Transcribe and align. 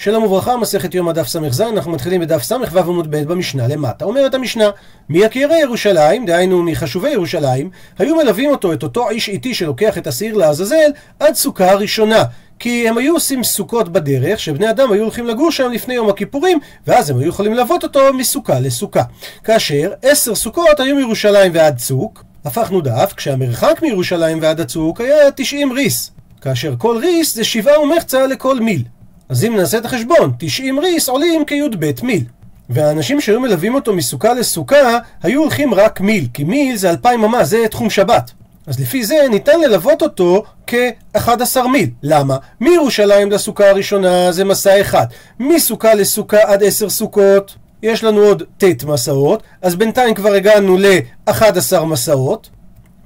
שלום 0.00 0.24
וברכה, 0.24 0.56
מסכת 0.56 0.94
יום 0.94 1.08
הדף 1.08 1.28
ס"ז, 1.28 1.60
אנחנו 1.60 1.92
מתחילים 1.92 2.20
בדף 2.20 2.42
ס"ו 2.42 2.78
עמוד 2.78 3.10
ב' 3.10 3.16
במשנה 3.16 3.68
למטה. 3.68 4.04
אומרת 4.04 4.34
המשנה, 4.34 4.70
מיקירי 5.08 5.60
ירושלים, 5.60 6.26
דהיינו 6.26 6.62
מחשובי 6.62 7.10
ירושלים, 7.10 7.70
היו 7.98 8.16
מלווים 8.16 8.50
אותו, 8.50 8.72
את 8.72 8.82
אותו 8.82 9.10
איש 9.10 9.28
איטי 9.28 9.54
שלוקח 9.54 9.98
את 9.98 10.06
השעיר 10.06 10.36
לעזאזל, 10.36 10.90
עד 11.20 11.34
סוכה 11.34 11.70
הראשונה. 11.70 12.24
כי 12.58 12.88
הם 12.88 12.98
היו 12.98 13.14
עושים 13.14 13.44
סוכות 13.44 13.88
בדרך, 13.88 14.40
שבני 14.40 14.70
אדם 14.70 14.92
היו 14.92 15.02
הולכים 15.02 15.26
לגור 15.26 15.52
שם 15.52 15.70
לפני 15.72 15.94
יום 15.94 16.08
הכיפורים, 16.08 16.58
ואז 16.86 17.10
הם 17.10 17.18
היו 17.18 17.28
יכולים 17.28 17.54
ללוות 17.54 17.82
אותו 17.82 18.14
מסוכה 18.14 18.60
לסוכה. 18.60 19.02
כאשר 19.44 19.92
עשר 20.02 20.34
סוכות 20.34 20.80
היו 20.80 20.96
מירושלים 20.96 21.52
ועד 21.54 21.76
צוק, 21.76 22.24
הפכנו 22.44 22.80
דף, 22.80 23.12
כשהמרחק 23.16 23.78
מירושלים 23.82 24.38
ועד 24.42 24.60
הצוק 24.60 25.00
היה 25.00 25.30
90 25.30 25.72
ריס. 25.72 26.10
כאשר 26.40 26.74
כל 26.78 26.96
ריס 26.96 27.34
זה 27.34 27.44
שבעה 27.44 27.80
ומחצה 27.80 28.26
לכל 28.26 28.60
מיל. 28.60 28.82
אז 29.28 29.44
אם 29.44 29.56
נעשה 29.56 29.78
את 29.78 29.84
החשבון, 29.84 30.32
90 30.38 30.78
ריס 30.78 31.08
עולים 31.08 31.44
כי"ב 31.44 31.92
מיל. 32.02 32.24
והאנשים 32.70 33.20
שהיו 33.20 33.40
מלווים 33.40 33.74
אותו 33.74 33.94
מסוכה 33.94 34.34
לסוכה, 34.34 34.98
היו 35.22 35.40
הולכים 35.40 35.74
רק 35.74 36.00
מיל, 36.00 36.26
כי 36.34 36.44
מיל 36.44 36.76
זה 36.76 36.90
2,000 36.90 37.24
אמה, 37.24 37.44
זה 37.44 37.64
תחום 37.70 37.90
שבת. 37.90 38.30
אז 38.66 38.80
לפי 38.80 39.04
זה 39.04 39.16
ניתן 39.30 39.60
ללוות 39.60 40.02
אותו 40.02 40.44
כ-11 40.66 41.66
מיל. 41.72 41.90
למה? 42.02 42.36
מירושלים 42.60 43.30
לסוכה 43.30 43.70
הראשונה 43.70 44.32
זה 44.32 44.44
מסע 44.44 44.80
אחד. 44.80 45.06
מסוכה 45.40 45.94
לסוכה 45.94 46.38
עד 46.42 46.62
10 46.62 46.88
סוכות 46.88 47.54
יש 47.82 48.04
לנו 48.04 48.20
עוד 48.20 48.42
ט' 48.58 48.84
מסעות, 48.84 49.42
אז 49.62 49.74
בינתיים 49.74 50.14
כבר 50.14 50.32
הגענו 50.32 50.76
ל-11 50.78 51.84
מסעות, 51.86 52.48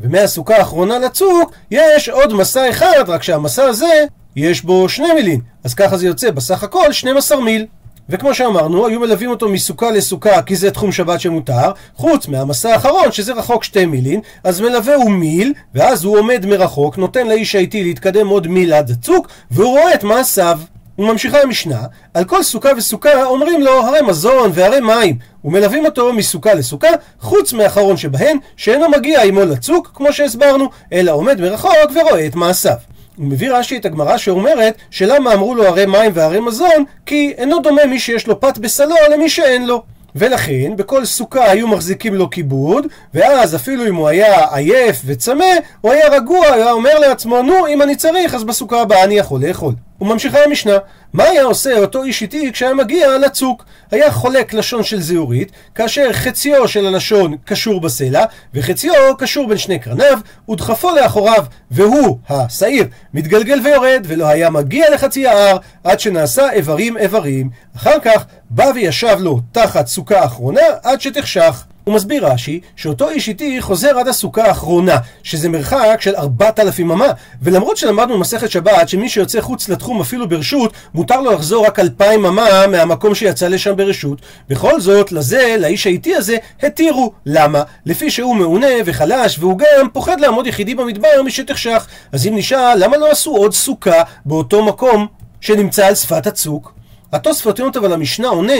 ומהסוכה 0.00 0.56
האחרונה 0.56 0.98
לצוק 0.98 1.52
יש 1.70 2.08
עוד 2.08 2.34
מסע 2.34 2.70
אחד, 2.70 3.04
רק 3.06 3.22
שהמסע 3.22 3.64
הזה 3.64 4.04
יש 4.36 4.62
בו 4.62 4.88
שני 4.88 5.12
מילים, 5.12 5.40
אז 5.64 5.74
ככה 5.74 5.96
זה 5.96 6.06
יוצא 6.06 6.30
בסך 6.30 6.62
הכל 6.62 6.92
12 6.92 7.40
מיל. 7.40 7.66
וכמו 8.08 8.34
שאמרנו, 8.34 8.86
היו 8.86 9.00
מלווים 9.00 9.30
אותו 9.30 9.48
מסוכה 9.48 9.90
לסוכה 9.90 10.42
כי 10.42 10.56
זה 10.56 10.70
תחום 10.70 10.92
שבת 10.92 11.20
שמותר, 11.20 11.72
חוץ 11.96 12.28
מהמסע 12.28 12.72
האחרון 12.72 13.12
שזה 13.12 13.32
רחוק 13.32 13.64
שתי 13.64 13.86
מילים, 13.86 14.20
אז 14.44 14.60
מלווה 14.60 14.94
הוא 14.94 15.10
מיל, 15.10 15.52
ואז 15.74 16.04
הוא 16.04 16.18
עומד 16.18 16.46
מרחוק, 16.46 16.98
נותן 16.98 17.26
לאיש 17.26 17.54
האיטי 17.54 17.84
להתקדם 17.84 18.28
עוד 18.28 18.46
מיל 18.46 18.72
עד 18.72 18.90
הצוק, 18.90 19.28
והוא 19.50 19.70
רואה 19.70 19.94
את 19.94 20.04
מעשיו. 20.04 20.58
וממשיכה 20.98 21.42
המשנה, 21.42 21.82
על 22.14 22.24
כל 22.24 22.42
סוכה 22.42 22.68
וסוכה 22.76 23.24
אומרים 23.24 23.62
לו 23.62 23.72
הרי 23.72 24.02
מזון 24.02 24.50
והרי 24.54 24.80
מים, 24.80 25.18
ומלווים 25.44 25.84
אותו 25.84 26.12
מסוכה 26.12 26.54
לסוכה, 26.54 26.88
חוץ 27.20 27.52
מאחרון 27.52 27.96
שבהן, 27.96 28.36
שאינו 28.56 28.88
מגיע 28.88 29.22
עמו 29.22 29.40
לצוק, 29.40 29.90
כמו 29.94 30.12
שהסברנו, 30.12 30.68
אלא 30.92 31.12
עומד 31.12 31.40
מרחוק 31.40 31.90
ורואה 31.94 32.26
את 32.26 32.34
מעשיו. 32.34 32.76
מביא 33.18 33.52
רש"י 33.52 33.76
את 33.76 33.84
הגמרא 33.84 34.16
שאומרת 34.16 34.74
שלמה 34.90 35.34
אמרו 35.34 35.54
לו 35.54 35.66
הרי 35.66 35.86
מים 35.86 36.10
והרי 36.14 36.40
מזון 36.40 36.84
כי 37.06 37.32
אינו 37.36 37.58
דומה 37.58 37.86
מי 37.86 37.98
שיש 38.00 38.26
לו 38.26 38.40
פת 38.40 38.58
בסלו 38.58 38.94
למי 39.12 39.28
שאין 39.28 39.66
לו. 39.66 39.82
ולכן 40.16 40.76
בכל 40.76 41.04
סוכה 41.04 41.50
היו 41.50 41.68
מחזיקים 41.68 42.14
לו 42.14 42.30
כיבוד 42.30 42.86
ואז 43.14 43.54
אפילו 43.54 43.86
אם 43.86 43.94
הוא 43.94 44.08
היה 44.08 44.54
עייף 44.54 45.02
וצמא 45.06 45.44
הוא 45.80 45.92
היה 45.92 46.08
רגוע, 46.08 46.46
היה 46.46 46.72
אומר 46.72 46.98
לעצמו 46.98 47.42
נו 47.42 47.66
אם 47.66 47.82
אני 47.82 47.96
צריך 47.96 48.34
אז 48.34 48.44
בסוכה 48.44 48.80
הבאה 48.80 49.04
אני 49.04 49.14
יכול 49.14 49.46
לאכול 49.46 49.74
וממשיכה 50.02 50.44
המשנה, 50.44 50.72
מה 51.12 51.24
היה 51.24 51.42
עושה 51.42 51.78
אותו 51.78 52.02
איש 52.02 52.22
איטי 52.22 52.52
כשהיה 52.52 52.74
מגיע 52.74 53.18
לצוק? 53.18 53.64
היה 53.90 54.10
חולק 54.12 54.54
לשון 54.54 54.82
של 54.82 55.00
זהורית, 55.00 55.52
כאשר 55.74 56.12
חציו 56.12 56.68
של 56.68 56.86
הלשון 56.86 57.36
קשור 57.44 57.80
בסלע, 57.80 58.24
וחציו 58.54 58.92
קשור 59.18 59.48
בין 59.48 59.58
שני 59.58 59.78
קרניו, 59.78 60.18
ודחפו 60.50 60.90
לאחוריו, 60.90 61.44
והוא, 61.70 62.18
השעיר, 62.28 62.84
מתגלגל 63.14 63.60
ויורד, 63.64 64.02
ולא 64.04 64.26
היה 64.26 64.50
מגיע 64.50 64.90
לחצי 64.94 65.26
ההר, 65.26 65.56
עד 65.84 66.00
שנעשה 66.00 66.52
איברים 66.52 66.98
איברים. 66.98 67.50
אחר 67.76 68.00
כך 68.02 68.24
בא 68.50 68.70
וישב 68.74 69.16
לו 69.20 69.40
תחת 69.52 69.86
סוכה 69.86 70.24
אחרונה, 70.24 70.60
עד 70.82 71.00
שתחשך. 71.00 71.64
הוא 71.84 71.94
מסביר 71.94 72.26
רש"י 72.26 72.60
שאותו 72.76 73.08
איש 73.08 73.28
איטי 73.28 73.60
חוזר 73.60 73.98
עד 73.98 74.08
הסוכה 74.08 74.44
האחרונה, 74.44 74.96
שזה 75.22 75.48
מרחק 75.48 75.96
של 76.00 76.16
ארבעת 76.16 76.60
אלפים 76.60 76.90
אמה, 76.90 77.06
ולמרות 77.42 77.76
שלמדנו 77.76 78.14
במסכת 78.14 78.50
שבת 78.50 78.88
שמי 78.88 79.08
שיוצא 79.08 79.40
חוץ 79.40 79.68
לתחום 79.68 80.00
אפילו 80.00 80.28
ברשות, 80.28 80.72
מותר 80.94 81.20
לו 81.20 81.32
לחזור 81.32 81.66
רק 81.66 81.78
אלפיים 81.78 82.26
אמה 82.26 82.66
מהמקום 82.66 83.14
שיצא 83.14 83.48
לשם 83.48 83.76
ברשות, 83.76 84.20
בכל 84.48 84.80
זאת, 84.80 85.12
לזה, 85.12 85.56
לאיש 85.58 85.86
האיטי 85.86 86.14
הזה, 86.14 86.36
התירו. 86.62 87.12
למה? 87.26 87.62
לפי 87.86 88.10
שהוא 88.10 88.36
מעונה 88.36 88.66
וחלש, 88.84 89.38
והוא 89.38 89.58
גם 89.58 89.88
פוחד 89.92 90.20
לעמוד 90.20 90.46
יחידי 90.46 90.74
במדבר 90.74 91.22
משתחשך. 91.24 91.86
אז 92.12 92.26
אם 92.26 92.36
נשאל, 92.36 92.84
למה 92.84 92.96
לא 92.96 93.10
עשו 93.10 93.30
עוד 93.30 93.54
סוכה 93.54 94.02
באותו 94.26 94.64
מקום 94.64 95.06
שנמצא 95.40 95.86
על 95.86 95.94
שפת 95.94 96.26
הצוק? 96.26 96.74
התוספות 97.12 97.58
יונות 97.58 97.76
אבל 97.76 97.92
המשנה 97.92 98.28
עונה 98.28 98.52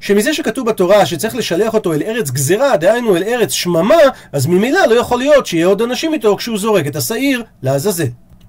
שמזה 0.00 0.34
שכתוב 0.34 0.66
בתורה 0.66 1.06
שצריך 1.06 1.36
לשלח 1.36 1.74
אותו 1.74 1.92
אל 1.92 2.02
ארץ 2.02 2.30
גזירה, 2.30 2.76
דהיינו 2.76 3.16
אל 3.16 3.22
ארץ 3.22 3.52
שממה, 3.52 3.96
אז 4.32 4.46
ממילא 4.46 4.86
לא 4.86 4.94
יכול 4.94 5.18
להיות 5.18 5.46
שיהיה 5.46 5.66
עוד 5.66 5.82
אנשים 5.82 6.14
איתו 6.14 6.36
כשהוא 6.36 6.58
זורק 6.58 6.86
את 6.86 6.96
השעיר 6.96 7.42
לעזאזל. 7.62 8.06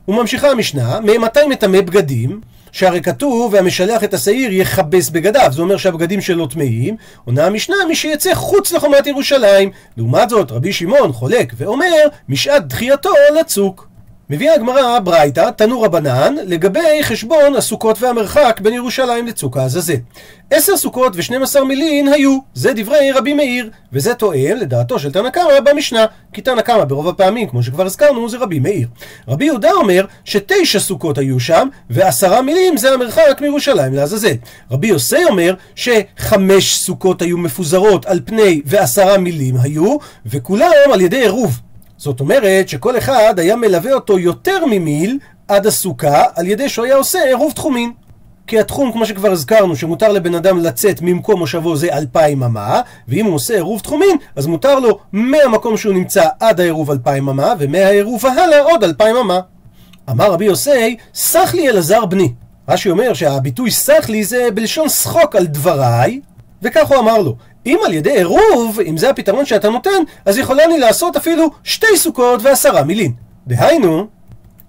וממשיכה 0.08 0.52
המשנה, 0.52 1.00
ממתי 1.00 1.48
מטמא 1.50 1.82
בגדים? 1.82 2.42
שהרי 2.72 3.02
כתוב, 3.02 3.54
והמשלח 3.54 4.04
את 4.04 4.14
השעיר 4.14 4.54
יכבס 4.54 5.10
בגדיו, 5.10 5.50
זה 5.52 5.62
אומר 5.62 5.78
שהבגדים 5.78 6.22
שלו 6.22 6.48
טמאים. 6.48 6.96
עונה 7.26 7.46
המשנה, 7.46 7.76
מי 7.88 7.96
שיצא 7.96 8.34
חוץ 8.34 8.72
לחומת 8.72 9.08
ירושלים. 9.08 9.72
לעומת 9.98 10.30
זאת, 10.30 10.52
רבי 10.52 10.74
שמעון 10.74 11.14
חולק 11.14 11.54
ואומר, 11.58 12.08
משעת 12.30 12.68
דחייתו 12.68 13.10
לצוק. 13.40 13.87
מביאה 14.30 14.54
הגמרא 14.54 15.00
ברייתא, 15.00 15.50
תנו 15.56 15.82
רבנן, 15.82 16.36
לגבי 16.44 17.04
חשבון 17.04 17.56
הסוכות 17.56 18.02
והמרחק 18.02 18.60
בין 18.64 18.74
ירושלים 18.74 19.28
לצוק 19.28 19.58
העזאזל. 19.58 19.94
עשר 20.52 20.78
סוכות 20.78 21.14
ושנים 21.16 21.44
עשר 21.44 21.64
מילין 21.64 22.08
היו, 22.08 22.38
זה 22.54 22.74
דברי 22.76 23.12
רבי 23.12 23.34
מאיר, 23.34 23.70
וזה 23.94 24.14
תואם 24.14 24.58
לדעתו 24.58 25.00
של 25.00 25.12
תנא 25.12 25.30
קמא 25.30 25.60
במשנה, 25.66 26.06
כי 26.34 26.42
תנא 26.42 26.62
קמא 26.62 26.84
ברוב 26.84 27.08
הפעמים, 27.08 27.48
כמו 27.48 27.64
שכבר 27.64 27.86
הזכרנו, 27.86 28.30
זה 28.30 28.38
רבי 28.38 28.60
מאיר. 28.60 28.88
רבי 29.28 29.46
יהודה 29.46 29.72
אומר 29.72 30.06
שתשע 30.26 30.80
סוכות 30.80 31.18
היו 31.18 31.40
שם, 31.40 31.68
ועשרה 31.90 32.42
מילים 32.42 32.78
זה 32.78 32.94
המרחק 32.94 33.42
מירושלים 33.42 33.94
לעזאזל. 33.94 34.36
רבי 34.72 34.88
יוסי 34.88 35.26
אומר 35.26 35.56
שחמש 35.76 36.78
סוכות 36.78 37.22
היו 37.22 37.38
מפוזרות 37.38 38.06
על 38.06 38.20
פני 38.26 38.62
ועשרה 38.66 39.18
מילים 39.18 39.56
היו, 39.62 39.98
וכולם 40.26 40.72
על 40.94 41.02
ידי 41.02 41.22
עירוב. 41.22 41.60
זאת 41.98 42.20
אומרת 42.20 42.70
שכל 42.70 42.98
אחד 42.98 43.40
היה 43.40 43.56
מלווה 43.56 43.94
אותו 43.94 44.20
יותר 44.20 44.66
ממיל 44.66 45.20
עד 45.48 45.68
הסוכה 45.68 46.24
על 46.36 46.48
ידי 46.48 46.70
שהוא 46.70 46.86
היה 46.86 46.96
עושה 46.96 47.24
עירוב 47.24 47.52
תחומין. 47.52 47.92
כי 48.48 48.60
התחום, 48.60 48.92
כמו 48.92 49.06
שכבר 49.06 49.32
הזכרנו, 49.32 49.76
שמותר 49.76 50.12
לבן 50.12 50.36
אדם 50.36 50.58
לצאת 50.60 51.02
ממקום 51.02 51.40
מושבו 51.40 51.76
זה 51.76 51.94
אלפיים 51.94 52.44
אמה, 52.44 52.82
ואם 53.08 53.26
הוא 53.26 53.36
עושה 53.36 53.54
עירוב 53.54 53.80
תחומין, 53.80 54.18
אז 54.36 54.48
מותר 54.48 54.80
לו 54.80 55.00
מהמקום 55.12 55.78
שהוא 55.78 55.94
נמצא 55.94 56.28
עד 56.40 56.60
העירוב 56.60 56.92
אלפיים 56.92 57.30
אמה, 57.30 57.54
ומהעירוב 57.60 58.26
והלאה 58.26 58.62
עוד 58.62 58.84
אלפיים 58.84 59.16
אמה. 59.16 59.40
אמר 60.10 60.32
רבי 60.32 60.46
יוסי, 60.46 60.98
סח 61.14 61.54
לי 61.54 61.70
אלעזר 61.70 62.06
בני. 62.06 62.34
רש"י 62.70 62.90
אומר 62.90 63.14
שהביטוי 63.14 63.72
סח 63.72 64.10
לי 64.10 64.24
זה 64.24 64.48
בלשון 64.54 64.90
שחוק 64.90 65.36
על 65.36 65.46
דבריי, 65.46 66.22
וכך 66.62 66.88
הוא 66.88 66.98
אמר 67.00 67.18
לו, 67.18 67.36
אם 67.68 67.80
על 67.86 67.94
ידי 67.94 68.12
עירוב, 68.12 68.80
אם 68.86 68.98
זה 68.98 69.10
הפתרון 69.10 69.46
שאתה 69.46 69.70
נותן, 69.70 70.04
אז 70.26 70.38
יכולה 70.38 70.68
לי 70.68 70.80
לעשות 70.80 71.16
אפילו 71.16 71.50
שתי 71.64 71.98
סוכות 71.98 72.40
ועשרה 72.44 72.84
מילים. 72.84 73.14
דהיינו, 73.48 74.08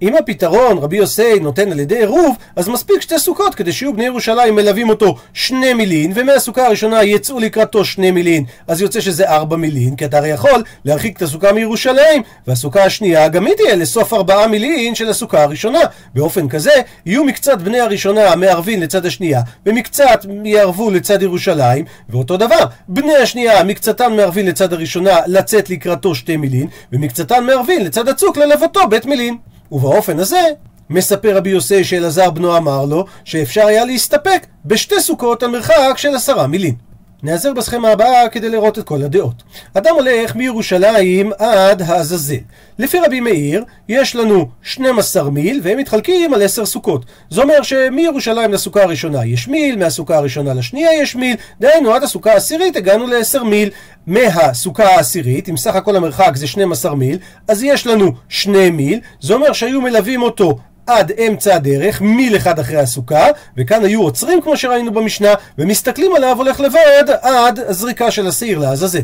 אם 0.03 0.17
הפתרון 0.17 0.79
רבי 0.79 0.97
יוסי 0.97 1.41
נותן 1.41 1.73
על 1.73 1.81
ידי 1.81 1.99
עירוב, 1.99 2.37
אז 2.57 2.69
מספיק 2.69 3.01
שתי 3.01 3.19
סוכות 3.19 3.55
כדי 3.55 3.73
שיהיו 3.73 3.93
בני 3.95 4.05
ירושלים 4.05 4.55
מלווים 4.55 4.89
אותו 4.89 5.17
שני 5.33 5.75
מילין, 5.75 6.13
ומהסוכה 6.15 6.67
הראשונה 6.67 7.05
יצאו 7.05 7.39
לקראתו 7.39 7.85
שני 7.85 8.11
מילין, 8.11 8.45
אז 8.67 8.81
יוצא 8.83 9.01
שזה 9.01 9.29
ארבע 9.29 9.57
מילין, 9.57 9.97
כי 9.97 10.05
אתה 10.05 10.19
הרי 10.19 10.29
יכול 10.29 10.63
להרחיק 10.85 11.17
את 11.17 11.23
הסוכה 11.23 11.53
מירושלים, 11.53 12.23
והסוכה 12.47 12.85
השנייה 12.85 13.29
גם 13.29 13.47
היא 13.47 13.55
תהיה 13.55 13.77
לסוף 13.77 14.13
ארבעה 14.15 14.49
מילין 14.49 14.95
של 14.95 15.09
הסוכה 15.09 15.43
הראשונה. 15.43 15.81
באופן 16.15 16.49
כזה, 16.49 16.73
יהיו 17.07 17.25
מקצת 17.25 17.59
בני 17.59 17.81
הראשונה 17.81 18.37
מערבים 18.37 18.83
לצד 18.83 19.07
השנייה, 19.07 19.41
ומקצת 19.67 20.27
יערבו 20.45 20.91
לצד 20.91 21.23
ירושלים, 21.23 21.85
ואותו 22.09 22.37
דבר, 22.37 22.65
בני 22.89 23.17
השנייה 23.17 23.65
מקצתן 23.65 24.17
מערבים 24.17 24.47
לצד 24.47 24.73
הראשונה 24.73 25.19
לצאת 25.27 25.71
לקראתו 25.71 26.15
שתי 26.15 26.37
מילין, 26.37 26.67
ומקצתן 26.93 27.45
מערבים 27.45 27.85
לצד 27.85 28.09
הצוק 28.09 28.37
ללוותו 28.37 28.89
בית 28.89 29.07
מילין. 29.07 29.37
ובאופן 29.73 30.19
הזה, 30.19 30.43
מספר 30.91 31.37
רבי 31.37 31.51
יוסי 31.51 31.85
שאלעזר 31.85 32.31
בנו 32.31 32.57
אמר 32.57 32.85
לו, 32.85 33.05
שאפשר 33.25 33.67
היה 33.67 33.85
להסתפק 33.85 34.47
בשתי 34.65 35.01
סוכות 35.01 35.43
על 35.43 35.51
מרחק 35.51 35.95
של 35.97 36.15
עשרה 36.15 36.47
מילים. 36.47 36.88
נעזר 37.23 37.53
בסכמה 37.53 37.89
הבאה 37.89 38.29
כדי 38.29 38.49
לראות 38.49 38.79
את 38.79 38.85
כל 38.85 39.03
הדעות. 39.03 39.43
אדם 39.75 39.95
הולך 39.95 40.37
מירושלים 40.37 41.33
עד 41.39 41.83
העזאזל. 41.83 42.35
לפי 42.79 42.99
רבי 43.01 43.21
מאיר, 43.21 43.65
יש 43.89 44.17
לנו 44.17 44.49
12 44.63 45.31
מיל, 45.31 45.61
והם 45.63 45.79
מתחלקים 45.79 46.35
על 46.35 46.43
10 46.43 46.67
סוכות. 46.67 47.05
זה 47.31 47.43
אומר 47.43 47.63
שמירושלים 47.63 48.53
לסוכה 48.53 48.83
הראשונה 48.83 49.27
יש 49.27 49.49
מיל, 49.49 49.79
מהסוכה 49.79 50.17
הראשונה 50.17 50.55
לשנייה 50.55 51.03
יש 51.03 51.17
מיל, 51.17 51.37
דהיינו 51.61 51.95
עד 51.95 52.03
הסוכה 52.03 52.33
העשירית 52.33 52.77
הגענו 52.77 53.07
ל-10 53.07 53.45
מיל. 53.45 53.71
מהסוכה 54.07 54.85
העשירית, 54.85 55.49
אם 55.49 55.57
סך 55.57 55.75
הכל 55.75 55.97
המרחק 55.97 56.37
זה 56.37 56.47
12 56.47 56.95
מיל, 56.95 57.19
אז 57.49 57.63
יש 57.63 57.87
לנו 57.87 58.13
2 58.29 58.77
מיל, 58.77 59.01
זה 59.21 59.35
אומר 59.35 59.53
שהיו 59.53 59.81
מלווים 59.81 60.23
אותו 60.23 60.59
עד 60.89 61.13
אמצע 61.13 61.55
הדרך, 61.55 62.01
מיל 62.01 62.37
אחד 62.37 62.59
אחרי 62.59 62.77
הסוכה, 62.77 63.27
וכאן 63.57 63.85
היו 63.85 64.03
עוצרים 64.03 64.41
כמו 64.41 64.57
שראינו 64.57 64.93
במשנה, 64.93 65.35
ומסתכלים 65.59 66.15
עליו 66.17 66.37
הולך 66.37 66.61
לבד 66.61 67.05
עד 67.23 67.61
הזריקה 67.61 68.11
של 68.11 68.27
השעיר 68.27 68.59
לעזאזל. 68.59 68.99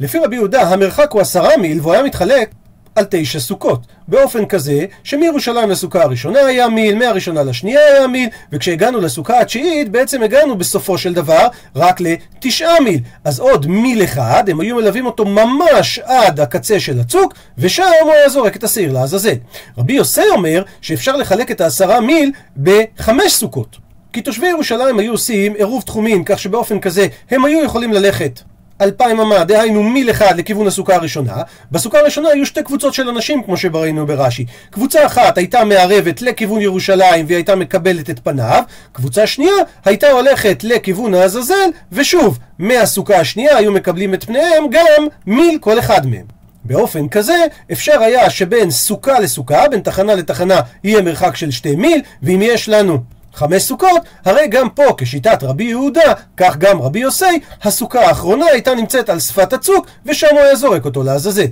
לפי 0.00 0.18
רבי 0.18 0.36
יהודה 0.36 0.62
המרחק 0.62 1.10
הוא 1.12 1.20
עשרה 1.20 1.56
מיל 1.56 1.80
והוא 1.80 1.92
היה 1.92 2.02
מתחלק 2.02 2.50
על 2.98 3.04
תשע 3.10 3.40
סוכות. 3.40 3.80
באופן 4.08 4.46
כזה 4.46 4.84
שמירושלים 5.04 5.70
לסוכה 5.70 6.02
הראשונה 6.02 6.40
היה 6.40 6.68
מיל, 6.68 6.98
מהראשונה 6.98 7.42
לשנייה 7.42 7.80
היה 7.80 8.06
מיל, 8.06 8.28
וכשהגענו 8.52 9.00
לסוכה 9.00 9.40
התשיעית 9.40 9.88
בעצם 9.88 10.22
הגענו 10.22 10.58
בסופו 10.58 10.98
של 10.98 11.14
דבר 11.14 11.46
רק 11.76 12.00
לתשעה 12.00 12.80
מיל. 12.80 13.00
אז 13.24 13.40
עוד 13.40 13.66
מיל 13.66 14.04
אחד, 14.04 14.48
הם 14.48 14.60
היו 14.60 14.76
מלווים 14.76 15.06
אותו 15.06 15.24
ממש 15.24 15.98
עד 15.98 16.40
הקצה 16.40 16.80
של 16.80 17.00
הצוק, 17.00 17.34
ושם 17.58 17.90
הוא 18.02 18.12
היה 18.12 18.28
זורק 18.28 18.56
את 18.56 18.64
השעיר 18.64 18.92
לעזאזל. 18.92 19.34
רבי 19.78 19.92
יוסי 19.92 20.28
אומר 20.30 20.62
שאפשר 20.80 21.16
לחלק 21.16 21.50
את 21.50 21.60
העשרה 21.60 22.00
מיל 22.00 22.32
בחמש 22.62 23.32
סוכות. 23.32 23.76
כי 24.12 24.22
תושבי 24.22 24.46
ירושלים 24.46 24.98
היו 24.98 25.12
עושים 25.12 25.54
עירוב 25.54 25.82
תחומים, 25.82 26.24
כך 26.24 26.38
שבאופן 26.38 26.80
כזה 26.80 27.06
הם 27.30 27.44
היו 27.44 27.64
יכולים 27.64 27.92
ללכת 27.92 28.40
אלפיים 28.80 29.20
אמה, 29.20 29.44
דהיינו 29.44 29.82
מיל 29.82 30.10
אחד 30.10 30.38
לכיוון 30.38 30.66
הסוכה 30.66 30.94
הראשונה. 30.94 31.34
בסוכה 31.72 31.98
הראשונה 31.98 32.28
היו 32.28 32.46
שתי 32.46 32.62
קבוצות 32.62 32.94
של 32.94 33.08
אנשים, 33.08 33.42
כמו 33.42 33.56
שבראינו 33.56 34.06
ברש"י. 34.06 34.46
קבוצה 34.70 35.06
אחת 35.06 35.38
הייתה 35.38 35.64
מערבת 35.64 36.22
לכיוון 36.22 36.60
ירושלים 36.60 37.26
והיא 37.26 37.36
הייתה 37.36 37.56
מקבלת 37.56 38.10
את 38.10 38.20
פניו, 38.24 38.62
קבוצה 38.92 39.26
שנייה 39.26 39.54
הייתה 39.84 40.10
הולכת 40.10 40.64
לכיוון 40.64 41.14
העזאזל, 41.14 41.68
ושוב, 41.92 42.38
מהסוכה 42.58 43.16
השנייה 43.16 43.56
היו 43.56 43.72
מקבלים 43.72 44.14
את 44.14 44.24
פניהם 44.24 44.64
גם 44.70 45.06
מיל 45.26 45.58
כל 45.60 45.78
אחד 45.78 46.06
מהם. 46.06 46.38
באופן 46.64 47.08
כזה 47.08 47.44
אפשר 47.72 48.00
היה 48.00 48.30
שבין 48.30 48.70
סוכה 48.70 49.20
לסוכה, 49.20 49.68
בין 49.68 49.80
תחנה 49.80 50.14
לתחנה, 50.14 50.60
יהיה 50.84 51.02
מרחק 51.02 51.36
של 51.36 51.50
שתי 51.50 51.76
מיל, 51.76 52.00
ואם 52.22 52.40
יש 52.42 52.68
לנו 52.68 52.98
חמש 53.38 53.62
סוכות, 53.62 54.02
הרי 54.24 54.48
גם 54.48 54.68
פה, 54.68 54.84
כשיטת 54.96 55.42
רבי 55.42 55.64
יהודה, 55.64 56.12
כך 56.36 56.56
גם 56.56 56.82
רבי 56.82 56.98
יוסי, 56.98 57.40
הסוכה 57.62 58.00
האחרונה 58.00 58.46
הייתה 58.46 58.74
נמצאת 58.74 59.08
על 59.08 59.20
שפת 59.20 59.52
הצוק, 59.52 59.86
ושם 60.06 60.26
הוא 60.30 60.40
היה 60.40 60.56
זורק 60.56 60.84
אותו 60.84 61.02
לעזאזל. 61.02 61.46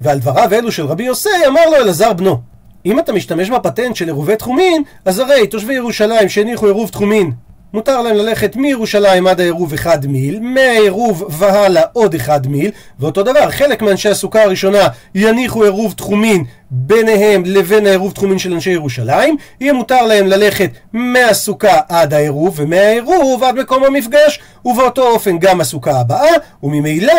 ועל 0.00 0.18
דבריו 0.18 0.52
אלו 0.52 0.72
של 0.72 0.86
רבי 0.86 1.04
יוסי, 1.04 1.28
אמר 1.46 1.70
לו 1.70 1.76
אלעזר 1.76 2.12
בנו. 2.12 2.40
אם 2.86 2.98
אתה 2.98 3.12
משתמש 3.12 3.50
בפטנט 3.50 3.96
של 3.96 4.04
עירובי 4.04 4.36
תחומין, 4.36 4.82
אז 5.04 5.18
הרי 5.18 5.46
תושבי 5.46 5.74
ירושלים 5.74 6.28
שהניחו 6.28 6.66
עירוב 6.66 6.90
תחומין 6.90 7.32
מותר 7.74 8.02
להם 8.02 8.16
ללכת 8.16 8.56
מירושלים 8.56 9.26
עד 9.26 9.40
העירוב 9.40 9.72
אחד 9.72 10.06
מיל, 10.06 10.40
מהעירוב 10.40 11.26
והלאה 11.30 11.82
עוד 11.92 12.14
אחד 12.14 12.46
מיל, 12.46 12.70
ואותו 13.00 13.22
דבר, 13.22 13.50
חלק 13.50 13.82
מאנשי 13.82 14.08
הסוכה 14.08 14.42
הראשונה 14.42 14.88
יניחו 15.14 15.62
עירוב 15.62 15.92
תחומין 15.92 16.44
ביניהם 16.70 17.42
לבין 17.46 17.86
העירוב 17.86 18.12
תחומין 18.12 18.38
של 18.38 18.52
אנשי 18.52 18.70
ירושלים, 18.70 19.36
יהיה 19.60 19.72
מותר 19.72 20.06
להם 20.06 20.26
ללכת 20.26 20.70
מהסוכה 20.92 21.80
עד 21.88 22.14
העירוב, 22.14 22.54
ומהעירוב 22.60 23.44
עד 23.44 23.58
מקום 23.58 23.84
המפגש, 23.84 24.40
ובאותו 24.64 25.02
אופן 25.08 25.38
גם 25.38 25.60
הסוכה 25.60 26.00
הבאה, 26.00 26.32
וממילא 26.62 27.14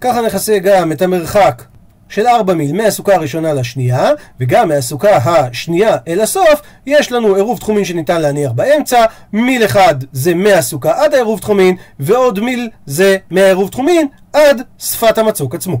ככה 0.00 0.20
נכסה 0.20 0.58
גם 0.58 0.92
את 0.92 1.02
המרחק 1.02 1.62
של 2.10 2.26
ארבע 2.26 2.54
מיל 2.54 2.76
מהסוכה 2.76 3.14
הראשונה 3.14 3.52
לשנייה, 3.52 4.10
וגם 4.40 4.68
מהסוכה 4.68 5.16
השנייה 5.16 5.96
אל 6.08 6.20
הסוף, 6.20 6.60
יש 6.86 7.12
לנו 7.12 7.34
עירוב 7.34 7.58
תחומין 7.58 7.84
שניתן 7.84 8.20
להניח 8.20 8.52
באמצע, 8.52 9.04
מיל 9.32 9.64
אחד 9.64 9.94
זה 10.12 10.34
מהסוכה 10.34 11.04
עד 11.04 11.14
העירוב 11.14 11.40
תחומין, 11.40 11.76
ועוד 12.00 12.40
מיל 12.40 12.68
זה 12.86 13.16
מהעירוב 13.30 13.70
תחומין 13.70 14.06
עד 14.32 14.62
שפת 14.78 15.18
המצוק 15.18 15.54
עצמו. 15.54 15.76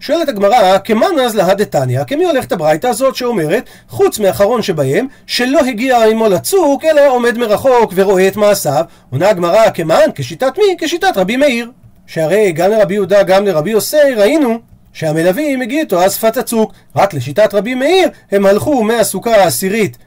שואלת 0.00 0.28
הגמרא, 0.28 0.78
כמאן 0.78 1.18
אז 1.24 1.36
להא 1.36 1.54
דתניא, 1.54 2.04
כמי 2.04 2.24
הולכת 2.24 2.52
הברייתא 2.52 2.86
הזאת 2.86 3.16
שאומרת, 3.16 3.68
חוץ 3.88 4.18
מאחרון 4.18 4.62
שבהם, 4.62 5.06
שלא 5.26 5.60
הגיע 5.60 6.04
עמו 6.04 6.28
לצוק, 6.28 6.84
אלא 6.84 7.08
עומד 7.08 7.38
מרחוק 7.38 7.92
ורואה 7.94 8.28
את 8.28 8.36
מעשיו, 8.36 8.84
עונה 9.10 9.28
הגמרא, 9.28 9.70
כמאן, 9.70 10.10
כשיטת 10.14 10.58
מי? 10.58 10.76
כשיטת 10.78 11.16
רבי 11.16 11.36
מאיר. 11.36 11.70
שהרי 12.06 12.52
גם 12.52 12.70
לרבי 12.70 12.94
יהודה, 12.94 13.22
גם 13.22 13.46
לרבי 13.46 13.70
יוסי, 13.70 14.14
ראינו 14.16 14.71
שהמלווים 14.92 15.60
הגיעו 15.60 15.80
איתו 15.80 16.00
על 16.00 16.10
שפת 16.10 16.36
הצוק. 16.36 16.72
רק 16.96 17.14
לשיטת 17.14 17.54
רבי 17.54 17.74
מאיר, 17.74 18.08
הם 18.30 18.46
הלכו 18.46 18.84
מהסוכה 18.84 19.30
העשירית 19.30 19.98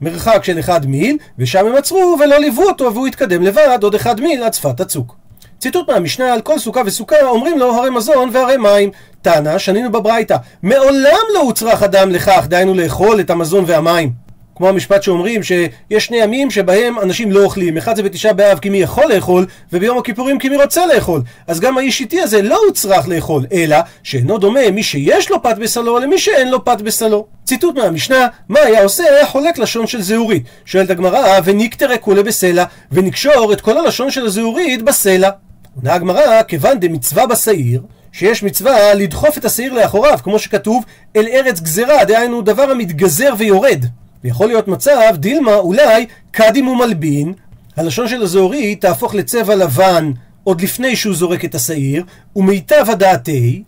מרחק 0.00 0.44
של 0.44 0.58
אחד 0.58 0.86
מיל, 0.86 1.16
ושם 1.38 1.66
הם 1.66 1.74
עצרו 1.76 2.16
ולא 2.20 2.38
ליוו 2.38 2.62
אותו, 2.62 2.94
והוא 2.94 3.06
התקדם 3.06 3.42
לבד 3.42 3.78
עוד 3.82 3.94
אחד 3.94 4.20
מיל 4.20 4.42
עד 4.42 4.54
שפת 4.54 4.80
הצוק. 4.80 5.16
ציטוט 5.58 5.90
מהמשנה 5.90 6.32
על 6.32 6.40
כל 6.40 6.58
סוכה 6.58 6.80
וסוכה 6.86 7.16
אומרים 7.22 7.58
לו 7.58 7.74
הרי 7.74 7.90
מזון 7.90 8.30
והרי 8.32 8.56
מים. 8.56 8.90
טענה, 9.22 9.58
שנינו 9.58 9.92
בברייתא, 9.92 10.36
מעולם 10.62 11.24
לא 11.34 11.40
הוצרך 11.40 11.82
אדם 11.82 12.10
לכך, 12.10 12.46
דהיינו 12.48 12.74
לאכול 12.74 13.20
את 13.20 13.30
המזון 13.30 13.64
והמים. 13.66 14.25
כמו 14.56 14.68
המשפט 14.68 15.02
שאומרים 15.02 15.42
שיש 15.42 16.04
שני 16.04 16.16
ימים 16.16 16.50
שבהם 16.50 16.98
אנשים 16.98 17.32
לא 17.32 17.44
אוכלים, 17.44 17.76
אחד 17.76 17.96
זה 17.96 18.02
בתשעה 18.02 18.32
באב 18.32 18.58
כי 18.58 18.68
מי 18.68 18.78
יכול 18.78 19.04
לאכול, 19.14 19.46
וביום 19.72 19.98
הכיפורים 19.98 20.38
כי 20.38 20.48
מי 20.48 20.56
רוצה 20.56 20.86
לאכול. 20.86 21.22
אז 21.46 21.60
גם 21.60 21.78
האיש 21.78 22.00
איטי 22.00 22.20
הזה 22.20 22.42
לא 22.42 22.60
הוצרך 22.66 23.08
לאכול, 23.08 23.46
אלא 23.52 23.76
שאינו 24.02 24.38
דומה 24.38 24.70
מי 24.72 24.82
שיש 24.82 25.30
לו 25.30 25.42
פת 25.42 25.56
בסלו 25.58 25.98
למי 25.98 26.18
שאין 26.18 26.50
לו 26.50 26.64
פת 26.64 26.80
בסלו. 26.80 27.26
ציטוט 27.44 27.78
מהמשנה, 27.78 28.26
מה 28.48 28.60
היה 28.60 28.82
עושה? 28.82 29.04
היה 29.04 29.26
חולק 29.26 29.58
לשון 29.58 29.86
של 29.86 30.02
זהורית. 30.02 30.42
שואלת 30.64 30.90
הגמרא, 30.90 31.40
וניקטרה 31.44 31.98
כולה 31.98 32.22
בסלע, 32.22 32.64
ונקשור 32.92 33.52
את 33.52 33.60
כל 33.60 33.78
הלשון 33.78 34.10
של 34.10 34.26
הזהורית 34.26 34.82
בסלע. 34.82 35.30
עונה 35.76 35.94
הגמרא, 35.94 36.42
כיוון 36.42 36.80
דמצווה 36.80 37.26
בשעיר, 37.26 37.82
שיש 38.12 38.42
מצווה 38.42 38.94
לדחוף 38.94 39.38
את 39.38 39.44
השעיר 39.44 39.72
לאחוריו, 39.72 40.18
כמו 40.22 40.38
שכתוב, 40.38 40.84
אל 41.16 41.26
ארץ 41.32 41.60
גזרה, 41.60 42.04
דהיינו 42.04 42.42
דבר 42.42 42.70
המתגזר 42.70 43.34
ויורד. 43.38 43.84
ויכול 44.26 44.46
להיות 44.46 44.68
מצב, 44.68 45.14
דילמה, 45.14 45.54
אולי, 45.54 46.06
קדים 46.30 46.68
ומלבין, 46.68 47.32
הלשון 47.76 48.08
של 48.08 48.22
הזוהרי 48.22 48.74
תהפוך 48.76 49.14
לצבע 49.14 49.54
לבן 49.54 50.12
עוד 50.44 50.60
לפני 50.60 50.96
שהוא 50.96 51.14
זורק 51.14 51.44
את 51.44 51.54
השעיר, 51.54 52.04
ומיטב 52.36 52.84
הדעתי, 52.88 53.62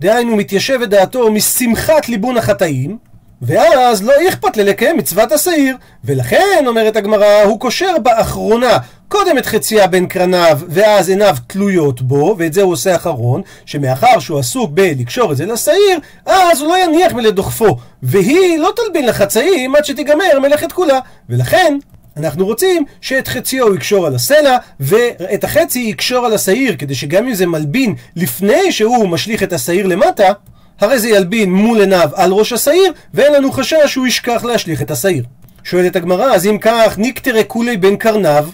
דהיינו 0.00 0.36
מתיישבת 0.36 0.88
דעתו 0.88 1.32
משמחת 1.32 2.08
ליבון 2.08 2.36
החטאים, 2.36 2.98
ואז 3.42 4.02
לא 4.02 4.12
אכפת 4.28 4.56
ללקיים 4.56 4.96
מצוות 4.96 5.32
השעיר. 5.32 5.76
ולכן, 6.04 6.64
אומרת 6.66 6.96
הגמרא, 6.96 7.42
הוא 7.42 7.60
קושר 7.60 7.98
באחרונה 8.02 8.78
קודם 9.12 9.38
את 9.38 9.46
חציה 9.46 9.86
בין 9.86 10.06
קרניו, 10.06 10.58
ואז 10.68 11.08
עיניו 11.08 11.36
תלויות 11.46 12.02
בו, 12.02 12.36
ואת 12.38 12.52
זה 12.52 12.62
הוא 12.62 12.72
עושה 12.72 12.96
אחרון, 12.96 13.42
שמאחר 13.66 14.18
שהוא 14.18 14.38
עסוק 14.38 14.70
בלקשור 14.70 15.32
את 15.32 15.36
זה 15.36 15.46
לשעיר, 15.46 15.98
אז 16.26 16.60
הוא 16.60 16.68
לא 16.68 16.78
יניח 16.78 17.12
מלדוחפו, 17.12 17.76
והיא 18.02 18.58
לא 18.58 18.72
תלבין 18.76 19.06
לחצאים 19.06 19.76
עד 19.76 19.84
שתיגמר 19.84 20.38
מלאכת 20.42 20.72
כולה. 20.72 20.98
ולכן, 21.28 21.78
אנחנו 22.16 22.46
רוצים 22.46 22.84
שאת 23.00 23.28
חציו 23.28 23.66
הוא 23.66 23.74
יקשור 23.74 24.06
על 24.06 24.14
הסלע, 24.14 24.56
ואת 24.80 25.44
החצי 25.44 25.78
יקשור 25.78 26.26
על 26.26 26.34
השעיר, 26.34 26.76
כדי 26.78 26.94
שגם 26.94 27.26
אם 27.26 27.34
זה 27.34 27.46
מלבין 27.46 27.94
לפני 28.16 28.72
שהוא 28.72 29.08
משליך 29.08 29.42
את 29.42 29.52
השעיר 29.52 29.86
למטה, 29.86 30.32
הרי 30.80 30.98
זה 30.98 31.08
ילבין 31.08 31.52
מול 31.52 31.80
עיניו 31.80 32.10
על 32.14 32.32
ראש 32.32 32.52
השעיר, 32.52 32.92
ואין 33.14 33.32
לנו 33.32 33.52
חשש 33.52 33.76
שהוא 33.86 34.06
ישכח 34.06 34.44
להשליך 34.44 34.82
את 34.82 34.90
השעיר. 34.90 35.24
שואלת 35.64 35.96
הגמרא, 35.96 36.34
אז 36.34 36.46
אם 36.46 36.58
כך, 36.60 36.98
ניקטרה 36.98 37.44
כולי 37.44 37.76
בין 37.76 37.96
קרניו, 37.96 38.48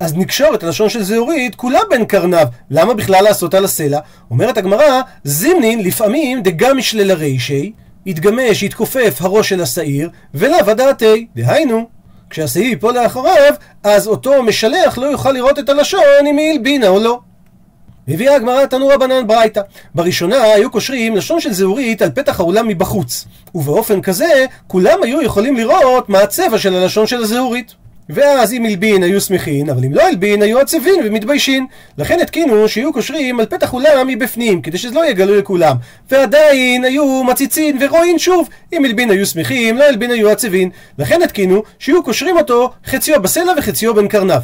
אז 0.00 0.14
נקשור 0.16 0.54
את 0.54 0.62
הלשון 0.62 0.88
של 0.88 1.02
זהורית 1.02 1.54
כולה 1.54 1.80
בין 1.90 2.04
קרניו. 2.04 2.46
למה 2.70 2.94
בכלל 2.94 3.24
לעשות 3.24 3.54
על 3.54 3.64
הסלע? 3.64 3.98
אומרת 4.30 4.58
הגמרא, 4.58 5.00
זימנין 5.24 5.82
לפעמים 5.82 6.42
דגם 6.42 6.78
משלל 6.78 7.10
הרישי, 7.10 7.72
יתגמש, 8.06 8.62
יתכופף 8.62 9.16
הראש 9.20 9.48
של 9.48 9.60
השעיר, 9.60 10.10
ולאו 10.34 10.70
הדעתי. 10.70 11.26
דהיינו, 11.36 11.88
כשהשעיר 12.30 12.64
ייפול 12.64 12.94
לאחריו, 12.94 13.54
אז 13.82 14.06
אותו 14.06 14.42
משלח 14.42 14.98
לא 14.98 15.06
יוכל 15.06 15.32
לראות 15.32 15.58
את 15.58 15.68
הלשון 15.68 16.26
אם 16.26 16.36
היא 16.36 16.52
הלבינה 16.52 16.88
או 16.88 17.00
לא. 17.00 17.20
מביאה 18.08 18.34
הגמרא 18.34 18.66
תנו 18.66 18.88
רבנן 18.88 19.26
ברייתא. 19.26 19.60
בראשונה 19.94 20.42
היו 20.42 20.70
קושרים 20.70 21.16
לשון 21.16 21.40
של 21.40 21.52
זהורית 21.52 22.02
על 22.02 22.10
פתח 22.10 22.40
האולם 22.40 22.68
מבחוץ. 22.68 23.26
ובאופן 23.54 24.02
כזה, 24.02 24.44
כולם 24.66 25.02
היו 25.02 25.22
יכולים 25.22 25.56
לראות 25.56 26.08
מה 26.08 26.18
הצבע 26.18 26.58
של 26.58 26.74
הלשון 26.74 27.06
של 27.06 27.22
הזהורית. 27.22 27.74
ואז 28.10 28.52
אם 28.52 28.64
הלבין 28.64 29.02
היו 29.02 29.20
שמחין, 29.20 29.70
אבל 29.70 29.84
אם 29.84 29.94
לא 29.94 30.02
הלבין 30.02 30.42
היו 30.42 30.58
עצבים 30.58 30.94
ומתביישין. 31.04 31.66
לכן 31.98 32.20
התקינו 32.20 32.68
שיהיו 32.68 32.92
קושרים 32.92 33.40
על 33.40 33.46
פתח 33.46 33.74
אולם 33.74 34.06
מבפנים, 34.06 34.62
כדי 34.62 34.78
שזה 34.78 34.94
לא 34.94 35.00
יהיה 35.00 35.12
גלוי 35.12 35.38
לכולם. 35.38 35.76
ועדיין 36.10 36.84
היו 36.84 37.24
מציצין 37.24 37.78
ורואים 37.80 38.18
שוב. 38.18 38.48
אם 38.72 38.84
הלבין 38.84 39.10
היו 39.10 39.26
שמחים, 39.26 39.76
לא 39.76 39.84
הלבין 39.84 40.10
היו 40.10 40.30
עצבים. 40.30 40.70
לכן 40.98 41.22
התקינו 41.22 41.62
שיהיו 41.78 42.02
קושרים 42.02 42.36
אותו 42.36 42.70
חציו 42.86 43.22
בסלע 43.22 43.52
וחציו 43.58 43.94
בין 43.94 44.08
קרניו. 44.08 44.40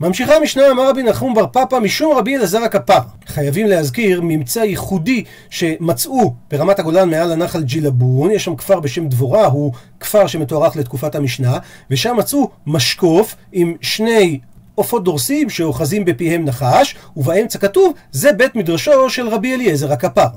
ממשיכה 0.00 0.36
המשנה 0.36 0.70
אמר 0.70 0.88
רבי 0.88 1.02
נחום 1.02 1.34
בר 1.34 1.46
פפא 1.46 1.76
משום 1.76 2.16
רבי 2.16 2.36
אלעזר 2.36 2.62
הכפר. 2.62 2.98
חייבים 3.26 3.66
להזכיר 3.66 4.20
ממצא 4.22 4.60
ייחודי 4.60 5.24
שמצאו 5.50 6.34
ברמת 6.50 6.78
הגולן 6.78 7.10
מעל 7.10 7.32
הנחל 7.32 7.62
ג'ילבון, 7.62 8.30
יש 8.30 8.44
שם 8.44 8.56
כפר 8.56 8.80
בשם 8.80 9.08
דבורה, 9.08 9.46
הוא 9.46 9.72
כפר 10.00 10.26
שמתוארך 10.26 10.76
לתקופת 10.76 11.14
המשנה, 11.14 11.58
ושם 11.90 12.16
מצאו 12.16 12.50
משקוף 12.66 13.36
עם 13.52 13.74
שני 13.80 14.38
עופות 14.74 15.04
דורסים 15.04 15.50
שאוחזים 15.50 16.04
בפיהם 16.04 16.44
נחש, 16.44 16.96
ובאמצע 17.16 17.58
כתוב 17.58 17.92
זה 18.12 18.32
בית 18.32 18.56
מדרשו 18.56 19.10
של 19.10 19.28
רבי 19.28 19.54
אליעזר 19.54 19.92
הכפר. 19.92 20.28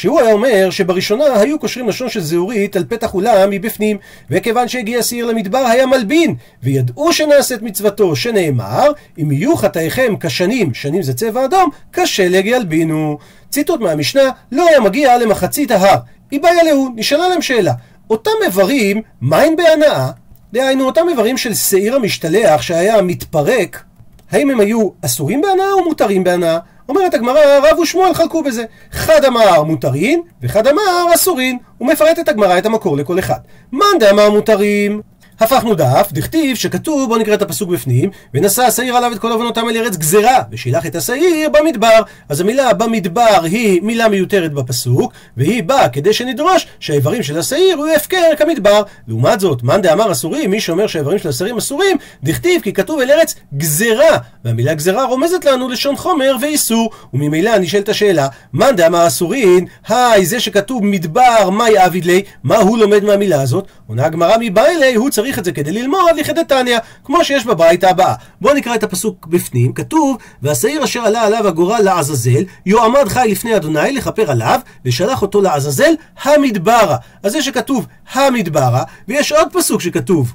שהוא 0.00 0.20
היה 0.20 0.32
אומר 0.32 0.70
שבראשונה 0.70 1.24
היו 1.24 1.58
קושרים 1.58 1.88
לשון 1.88 2.08
של 2.08 2.20
זהורית 2.20 2.76
על 2.76 2.84
פתח 2.88 3.14
אולם 3.14 3.50
מבפנים, 3.50 3.96
וכיוון 4.30 4.68
שהגיע 4.68 5.02
שעיר 5.02 5.26
למדבר 5.26 5.58
היה 5.58 5.86
מלבין, 5.86 6.34
וידעו 6.62 7.12
שנעשית 7.12 7.62
מצוותו, 7.62 8.16
שנאמר, 8.16 8.92
אם 9.18 9.32
יהיו 9.32 9.56
חטאיכם 9.56 10.14
כשנים, 10.20 10.74
שנים 10.74 11.02
זה 11.02 11.14
צבע 11.14 11.44
אדום, 11.44 11.70
כשלג 11.92 12.46
ילבינו. 12.46 13.18
ציטוט 13.50 13.80
מהמשנה, 13.80 14.30
לא 14.52 14.68
היה 14.68 14.80
מגיע 14.80 15.18
למחצית 15.18 15.70
ההר. 15.70 15.98
איבאי 16.32 16.60
עליהו, 16.60 16.88
נשאלה 16.96 17.28
להם 17.28 17.42
שאלה. 17.42 17.72
אותם 18.10 18.30
איברים, 18.44 19.02
מהן 19.20 19.56
בהנאה? 19.56 20.10
דהיינו, 20.52 20.86
אותם 20.86 21.08
איברים 21.08 21.36
של 21.36 21.54
שעיר 21.54 21.94
המשתלח 21.94 22.62
שהיה 22.62 23.02
מתפרק, 23.02 23.82
האם 24.30 24.50
הם 24.50 24.60
היו 24.60 24.88
אסורים 25.04 25.40
בהנאה 25.40 25.72
או 25.72 25.84
מותרים 25.84 26.24
בהנאה? 26.24 26.58
אומרת 26.90 27.14
הגמרא, 27.14 27.40
רב 27.62 27.78
ושמואל 27.78 28.14
חלקו 28.14 28.42
בזה. 28.42 28.64
חד 28.92 29.24
אמר 29.24 29.62
מותרין, 29.62 30.22
וחד 30.42 30.66
אמר 30.66 31.06
אסורין. 31.14 31.58
ומפרטת 31.80 32.28
הגמרא 32.28 32.58
את 32.58 32.66
המקור 32.66 32.96
לכל 32.96 33.18
אחד. 33.18 33.38
מאן 33.72 33.98
דאמר 34.00 34.30
מותרים, 34.30 35.00
הפכנו 35.40 35.74
דף, 35.74 36.08
דכתיב 36.12 36.56
שכתוב, 36.56 37.08
בוא 37.08 37.18
נקרא 37.18 37.34
את 37.34 37.42
הפסוק 37.42 37.70
בפנים, 37.70 38.10
ונשא 38.34 38.62
השעיר 38.62 38.96
עליו 38.96 39.12
את 39.12 39.18
כל 39.18 39.32
עוונותם 39.32 39.68
אל 39.68 39.76
ארץ 39.76 39.96
גזרה, 39.96 40.42
ושילח 40.52 40.86
את 40.86 40.96
השעיר 40.96 41.48
במדבר. 41.48 42.00
אז 42.28 42.40
המילה 42.40 42.74
במדבר 42.74 43.40
היא 43.42 43.82
מילה 43.82 44.08
מיותרת 44.08 44.52
בפסוק, 44.52 45.12
והיא 45.36 45.62
באה 45.62 45.88
כדי 45.88 46.12
שנדרוש 46.12 46.66
שהאיברים 46.80 47.22
של 47.22 47.38
השעיר 47.38 47.76
הוא 47.76 47.86
הפקר 47.96 48.36
כמדבר. 48.38 48.82
לעומת 49.08 49.40
זאת, 49.40 49.62
מאן 49.62 49.82
דאמר 49.82 50.12
אסורים, 50.12 50.50
מי 50.50 50.60
שאומר 50.60 50.86
שהאיברים 50.86 51.18
של 51.18 51.28
השעירים 51.28 51.56
אסורים, 51.56 51.96
דכתיב 52.22 52.62
כי 52.62 52.72
כתוב 52.72 53.00
אל 53.00 53.10
ארץ 53.10 53.34
גזרה, 53.56 54.18
והמילה 54.44 54.74
גזרה 54.74 55.04
רומזת 55.04 55.44
לנו 55.44 55.68
לשון 55.68 55.96
חומר 55.96 56.36
ואיסור, 56.40 56.90
וממילא 57.14 57.58
נשאלת 57.58 57.88
השאלה, 57.88 58.28
מאן 58.52 58.76
דאמר 58.76 59.06
אסורין, 59.06 59.66
היי, 59.88 60.26
זה 60.26 60.40
שכתוב 60.40 60.84
מדבר, 60.84 61.50
מאי 61.50 61.86
אביד 61.86 62.04
לי, 62.04 62.22
מה 62.44 62.56
הוא 62.56 62.78
לומד 62.78 63.04
מהמילה 63.04 63.42
הזאת? 63.42 63.66
עונה 63.86 64.06
הגמרא 64.06 64.36
מבעילי, 64.40 64.94
הוא 64.94 65.10
צריך 65.10 65.29
את 65.38 65.44
זה 65.44 65.52
כדי 65.52 65.72
ללמוד 65.72 66.16
לכדתניא, 66.16 66.78
כמו 67.04 67.24
שיש 67.24 67.46
בברייתא 67.46 67.86
הבאה. 67.86 68.14
בואו 68.40 68.54
נקרא 68.54 68.74
את 68.74 68.82
הפסוק 68.82 69.26
בפנים, 69.26 69.72
כתוב, 69.72 70.16
והשעיר 70.42 70.84
אשר 70.84 71.00
עלה 71.00 71.22
עליו 71.22 71.48
הגורל 71.48 71.80
לעזאזל, 71.82 72.44
יועמד 72.66 73.08
חי 73.08 73.28
לפני 73.30 73.56
אדוני 73.56 73.92
לכפר 73.92 74.30
עליו, 74.30 74.60
ושלח 74.84 75.22
אותו 75.22 75.42
לעזאזל 75.42 75.92
המדברה. 76.22 76.96
אז 77.22 77.32
זה 77.32 77.42
שכתוב 77.42 77.86
המדברה, 78.12 78.82
ויש 79.08 79.32
עוד 79.32 79.48
פסוק 79.52 79.80
שכתוב 79.80 80.34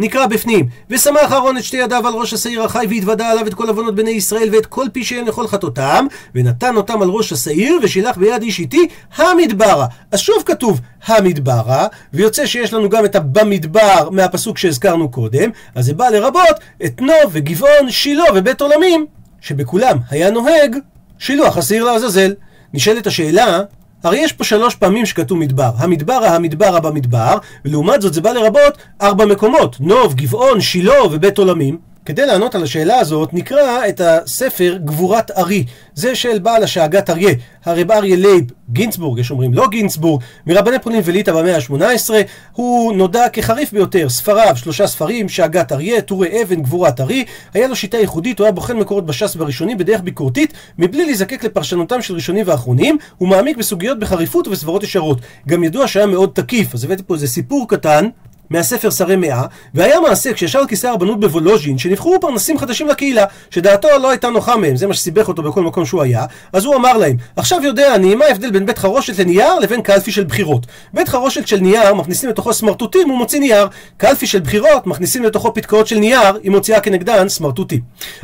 נקרא 0.00 0.26
בפנים, 0.26 0.66
ושמח 0.90 1.32
אהרון 1.32 1.56
את 1.56 1.64
שתי 1.64 1.76
ידיו 1.76 2.08
על 2.08 2.14
ראש 2.14 2.32
השעיר 2.32 2.62
החי 2.62 2.86
והתוודה 2.90 3.30
עליו 3.30 3.46
את 3.46 3.54
כל 3.54 3.68
עוונות 3.68 3.94
בני 3.94 4.10
ישראל 4.10 4.48
ואת 4.52 4.66
כל 4.66 4.86
פשעיהם 4.92 5.26
לכל 5.26 5.46
חטאותם 5.46 6.06
ונתן 6.34 6.76
אותם 6.76 7.02
על 7.02 7.08
ראש 7.08 7.32
השעיר 7.32 7.78
ושילח 7.82 8.16
ביד 8.16 8.42
איש 8.42 8.58
איתי 8.58 8.88
המדברה. 9.16 9.86
אז 10.12 10.18
שוב 10.18 10.42
כתוב 10.46 10.80
המדברה 11.06 11.86
ויוצא 12.12 12.46
שיש 12.46 12.72
לנו 12.72 12.88
גם 12.88 13.04
את 13.04 13.16
הבמדבר 13.16 14.10
מהפסוק 14.10 14.58
שהזכרנו 14.58 15.10
קודם 15.10 15.50
אז 15.74 15.86
זה 15.86 15.94
בא 15.94 16.08
לרבות 16.08 16.56
את 16.84 17.00
נוב 17.00 17.30
וגבעון, 17.30 17.90
שילה 17.90 18.24
ובית 18.34 18.60
עולמים 18.60 19.06
שבכולם 19.40 19.96
היה 20.10 20.30
נוהג 20.30 20.76
שילוח 21.18 21.56
השעיר 21.56 21.84
לעזאזל. 21.84 22.34
נשאלת 22.74 23.06
השאלה 23.06 23.60
הרי 24.02 24.18
יש 24.18 24.32
פה 24.32 24.44
שלוש 24.44 24.74
פעמים 24.74 25.06
שכתוב 25.06 25.38
מדבר. 25.38 25.70
המדבר, 25.76 26.24
המדבר, 26.24 26.80
במדבר, 26.80 27.38
ולעומת 27.64 28.02
זאת 28.02 28.14
זה 28.14 28.20
בא 28.20 28.30
לרבות 28.30 28.78
ארבע 29.02 29.24
מקומות. 29.26 29.76
נוב, 29.80 30.14
גבעון, 30.14 30.60
שילה 30.60 31.04
ובית 31.04 31.38
עולמים. 31.38 31.89
כדי 32.04 32.26
לענות 32.26 32.54
על 32.54 32.62
השאלה 32.62 32.98
הזאת, 32.98 33.34
נקרא 33.34 33.88
את 33.88 34.00
הספר 34.00 34.78
גבורת 34.84 35.30
ארי. 35.30 35.64
זה 35.94 36.14
של 36.14 36.38
בעל 36.38 36.62
השאגת 36.62 37.10
אריה, 37.10 37.34
הרב 37.64 37.90
אריה 37.90 38.16
לייב 38.16 38.44
גינסבורג, 38.70 39.18
יש 39.18 39.30
אומרים 39.30 39.54
לא 39.54 39.68
גינסבורג, 39.70 40.22
מרבני 40.46 40.78
פולין 40.78 41.00
וליטא 41.04 41.32
במאה 41.32 41.56
ה-18, 41.56 42.10
הוא 42.52 42.92
נודע 42.92 43.28
כחריף 43.28 43.72
ביותר, 43.72 44.08
ספריו, 44.08 44.56
שלושה 44.56 44.86
ספרים, 44.86 45.28
שאגת 45.28 45.72
אריה, 45.72 46.00
טורי 46.00 46.42
אבן, 46.42 46.62
גבורת 46.62 47.00
ארי, 47.00 47.24
היה 47.54 47.68
לו 47.68 47.76
שיטה 47.76 47.98
ייחודית, 47.98 48.38
הוא 48.38 48.44
היה 48.44 48.52
בוחן 48.52 48.76
מקורות 48.76 49.06
בש"ס 49.06 49.34
בראשונים 49.34 49.78
בדרך 49.78 50.00
ביקורתית, 50.00 50.52
מבלי 50.78 51.06
להזקק 51.06 51.44
לפרשנותם 51.44 52.02
של 52.02 52.14
ראשונים 52.14 52.44
ואחרונים, 52.48 52.98
הוא 53.18 53.28
מעמיק 53.28 53.56
בסוגיות 53.56 53.98
בחריפות 53.98 54.48
ובסברות 54.48 54.82
ישרות. 54.82 55.18
גם 55.48 55.64
ידוע 55.64 55.88
שהיה 55.88 56.06
מאוד 56.06 56.30
תקיף, 56.34 56.74
אז 56.74 56.84
הבאתי 56.84 57.02
פה 57.06 57.14
איזה 57.14 57.26
סיפור 57.26 57.68
קטן. 57.68 58.08
מהספר 58.50 58.90
שרי 58.90 59.16
מאה, 59.16 59.44
והיה 59.74 60.00
מעשה 60.00 60.32
כשישב 60.32 60.60
כיסא 60.68 60.86
הרבנות 60.86 61.20
בוולוז'ין, 61.20 61.78
שנבחרו 61.78 62.20
פרנסים 62.20 62.58
חדשים 62.58 62.88
לקהילה, 62.88 63.24
שדעתו 63.50 63.88
לא 64.02 64.10
הייתה 64.10 64.28
נוחה 64.28 64.56
מהם, 64.56 64.76
זה 64.76 64.86
מה 64.86 64.94
שסיבך 64.94 65.28
אותו 65.28 65.42
בכל 65.42 65.62
מקום 65.62 65.86
שהוא 65.86 66.02
היה, 66.02 66.24
אז 66.52 66.64
הוא 66.64 66.76
אמר 66.76 66.96
להם, 66.96 67.16
עכשיו 67.36 67.60
יודע 67.64 67.94
אני 67.94 68.14
מה 68.14 68.24
ההבדל 68.24 68.50
בין 68.50 68.66
בית 68.66 68.78
חרושת 68.78 69.18
לנייר 69.18 69.58
לבין 69.58 69.82
קלפי 69.82 70.12
של 70.12 70.24
בחירות. 70.24 70.66
בית 70.94 71.08
חרושת 71.08 71.46
של 71.46 71.60
נייר 71.60 71.94
מכניסים 71.94 72.30
לתוכו 72.30 72.52
סמרטוטים, 72.52 73.08
הוא 73.08 73.18
מוציא 73.18 73.40
נייר. 73.40 73.68
קלפי 73.96 74.26
של 74.26 74.40
בחירות 74.40 74.86
מכניסים 74.86 75.24
לתוכו 75.24 75.54
פתקאות 75.54 75.86
של 75.86 75.98
נייר, 75.98 76.38
היא 76.42 76.50
מוציאה 76.50 76.80
כנגדן 76.80 77.28
סמרטוטים. 77.28 77.80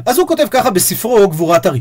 אז 0.07 0.19
הוא 0.19 0.29
כותב 0.29 0.47
ככה 0.51 0.71
בספרו 0.71 1.29
גבורת 1.29 1.67
ארי. 1.67 1.81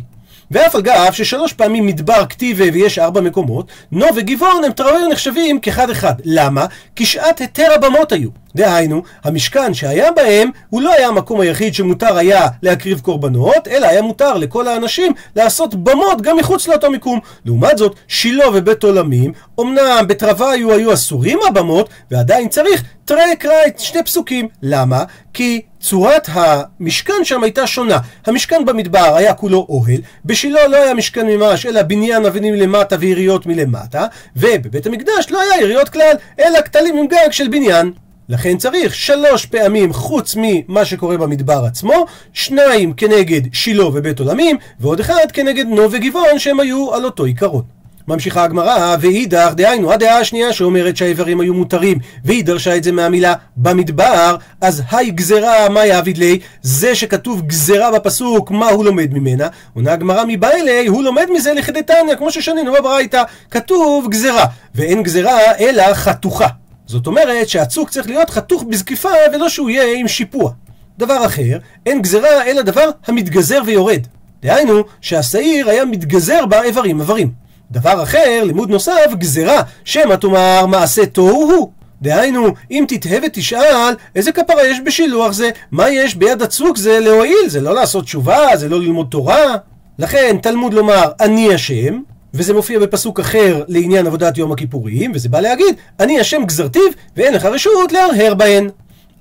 ואף 0.52 0.76
אגב 0.76 1.12
ששלוש 1.12 1.54
פעמים 1.54 1.86
מדבר 1.86 2.26
כתיבה 2.26 2.66
ויש 2.74 3.00
ארבע 3.00 3.22
מקומות, 3.22 3.68
נו 3.92 4.06
וגבעון 4.16 4.64
הם 4.64 4.72
תראו 4.72 5.10
נחשבים 5.12 5.60
כאחד 5.60 5.90
אחד. 5.90 6.14
למה? 6.26 6.66
כי 6.96 7.06
שעת 7.06 7.40
היתר 7.40 7.68
הבמות 7.76 8.12
היו. 8.12 8.45
דהיינו, 8.56 9.04
המשכן 9.24 9.74
שהיה 9.74 10.12
בהם, 10.12 10.50
הוא 10.70 10.82
לא 10.82 10.94
היה 10.94 11.08
המקום 11.08 11.42
היחיד 11.42 11.74
שמותר 11.74 12.18
היה 12.18 12.48
להקריב 12.64 13.00
קורבנות, 13.00 13.68
אלא 13.68 13.88
היה 13.88 14.02
מותר 14.02 14.34
לכל 14.34 14.68
האנשים 14.68 15.14
לעשות 15.36 15.76
במות 15.76 16.22
גם 16.22 16.38
מחוץ 16.38 16.68
לאותו 16.68 16.92
מיקום. 16.92 17.20
לעומת 17.46 17.78
זאת, 17.78 17.96
שילה 18.08 18.50
ובית 18.50 18.84
עולמים, 18.84 19.34
אמנם 19.60 20.06
בתרווה 20.08 20.52
היו, 20.52 20.94
אסורים 20.94 21.40
הבמות, 21.48 21.90
ועדיין 22.12 22.50
צריך 22.50 22.84
אקרא 23.12 23.54
את 23.68 23.80
שני 23.80 24.04
פסוקים. 24.04 24.48
למה? 24.62 25.04
כי 25.34 25.62
צורת 25.80 26.30
המשכן 26.32 27.14
שם 27.24 27.44
הייתה 27.44 27.68
שונה. 27.68 27.98
המשכן 28.26 28.66
במדבר 28.66 29.16
היה 29.16 29.34
כולו 29.34 29.68
אוהל, 29.70 30.02
בשילה 30.26 30.68
לא 30.68 30.78
היה 30.78 30.94
משכן 30.94 31.28
ממש, 31.28 31.66
אלא 31.66 31.82
בניין 31.82 32.26
אבנים 32.26 32.54
מלמטה 32.54 32.96
ויריות 33.00 33.46
מלמטה, 33.46 34.06
ובבית 34.36 34.86
המקדש 34.86 35.28
לא 35.30 35.42
היה 35.42 35.62
יריות 35.62 35.90
כלל, 35.90 36.16
אלא 36.40 36.62
כתלים 36.62 36.98
עם 36.98 37.08
גג 37.08 37.32
של 37.32 37.48
בניין. 37.48 37.92
לכן 38.30 38.58
צריך 38.58 38.96
שלוש 38.96 39.46
פעמים 39.46 39.94
חוץ 39.94 40.36
ממה 40.38 40.86
שקורה 40.86 41.18
במדבר 41.18 41.66
עצמו, 41.66 42.06
שניים 42.34 42.94
כנגד 42.94 43.42
שילה 43.54 43.86
ובית 43.86 44.20
עולמים, 44.20 44.58
ועוד 44.80 45.00
אחד 45.00 45.32
כנגד 45.34 45.66
נו 45.66 45.92
וגבעון 45.92 46.40
שהם 46.40 46.60
היו 46.60 46.94
על 46.94 47.06
אותו 47.06 47.26
עיקרון. 47.26 47.64
ממשיכה 48.08 48.44
הגמרא, 48.44 48.96
ואידך, 49.00 49.52
דהיינו, 49.56 49.92
הדעה 49.92 50.20
השנייה 50.20 50.54
שאומרת 50.54 50.98
שהאיברים 50.98 51.40
היו 51.40 51.54
מותרים, 51.54 51.98
והיא 52.24 52.44
דרשה 52.44 52.78
את 52.78 52.84
זה 52.84 52.92
מהמילה 52.92 53.34
במדבר, 53.58 54.36
אז 54.62 54.82
היי 54.92 55.12
גזרה, 55.12 55.70
מה 55.70 55.86
יעביד 55.86 56.18
לי? 56.18 56.40
זה 56.62 56.96
שכתוב 56.96 57.42
גזרה 57.42 57.92
בפסוק, 57.92 58.52
מה 58.52 58.70
הוא 58.70 58.86
לומד 58.86 59.14
ממנה? 59.14 59.48
עונה 59.74 59.94
הגמרא 59.94 60.24
מבעילי, 60.28 60.88
הוא 60.88 61.04
לומד 61.04 61.26
מזה 61.34 61.54
לכדתניא, 61.54 62.16
כמו 62.18 62.32
ששנינו 62.32 62.74
בברייתא, 62.74 63.24
כתוב 63.52 64.08
גזרה, 64.10 64.46
ואין 64.76 65.04
גזרה 65.04 65.40
אלא 65.60 65.94
חתוכה. 65.94 66.48
זאת 66.88 67.08
אומרת 67.08 67.50
שהצוק 67.50 67.90
צריך 67.90 68.08
להיות 68.08 68.30
חתוך 68.30 68.64
בזקיפה 68.64 69.10
ולא 69.34 69.50
שהוא 69.50 69.70
יהיה 69.70 70.00
עם 70.00 70.08
שיפוע. 70.08 70.52
דבר 70.98 71.26
אחר, 71.26 71.58
אין 71.86 72.02
גזרה 72.02 72.44
אלא 72.46 72.62
דבר 72.62 72.90
המתגזר 73.08 73.62
ויורד. 73.66 74.02
דהיינו 74.42 74.84
שהשעיר 75.02 75.70
היה 75.70 75.86
מתגזר 75.86 76.46
באיברים 76.46 77.00
איברים. 77.00 77.32
דבר 77.72 78.04
אחר, 78.04 78.44
לימוד 78.44 78.70
נוסף, 78.70 79.14
גזרה, 79.14 79.62
שמא 79.86 80.16
תאמר 80.16 80.66
מעשה 80.66 81.06
תוהו 81.06 81.52
הוא. 81.52 81.72
דהיינו, 82.02 82.48
אם 82.72 82.86
תתהה 82.88 83.20
ותשאל, 83.24 83.94
איזה 84.16 84.32
כפרה 84.32 84.68
יש 84.68 84.78
בשילוח 84.86 85.32
זה? 85.32 85.50
מה 85.72 85.90
יש 85.90 86.16
ביד 86.16 86.42
הצוק 86.42 86.78
זה 86.78 87.00
להועיל? 87.00 87.48
זה 87.48 87.62
לא 87.62 87.76
לעשות 87.76 88.04
תשובה? 88.04 88.58
זה 88.58 88.70
לא 88.70 88.80
ללמוד 88.80 89.08
תורה? 89.12 89.56
לכן, 90.00 90.38
תלמוד 90.42 90.74
לומר, 90.74 91.04
אני 91.20 91.54
השם, 91.54 92.02
וזה 92.36 92.54
מופיע 92.54 92.80
בפסוק 92.80 93.20
אחר 93.20 93.64
לעניין 93.68 94.08
עבודת 94.08 94.38
יום 94.38 94.52
הכיפורים, 94.52 95.12
וזה 95.16 95.30
בא 95.30 95.40
להגיד, 95.40 95.76
אני 96.00 96.20
השם 96.20 96.46
גזרתיו, 96.46 96.82
ואין 97.18 97.34
לך 97.34 97.46
רשות 97.46 97.92
להרהר 97.92 98.34
בהן. 98.34 98.70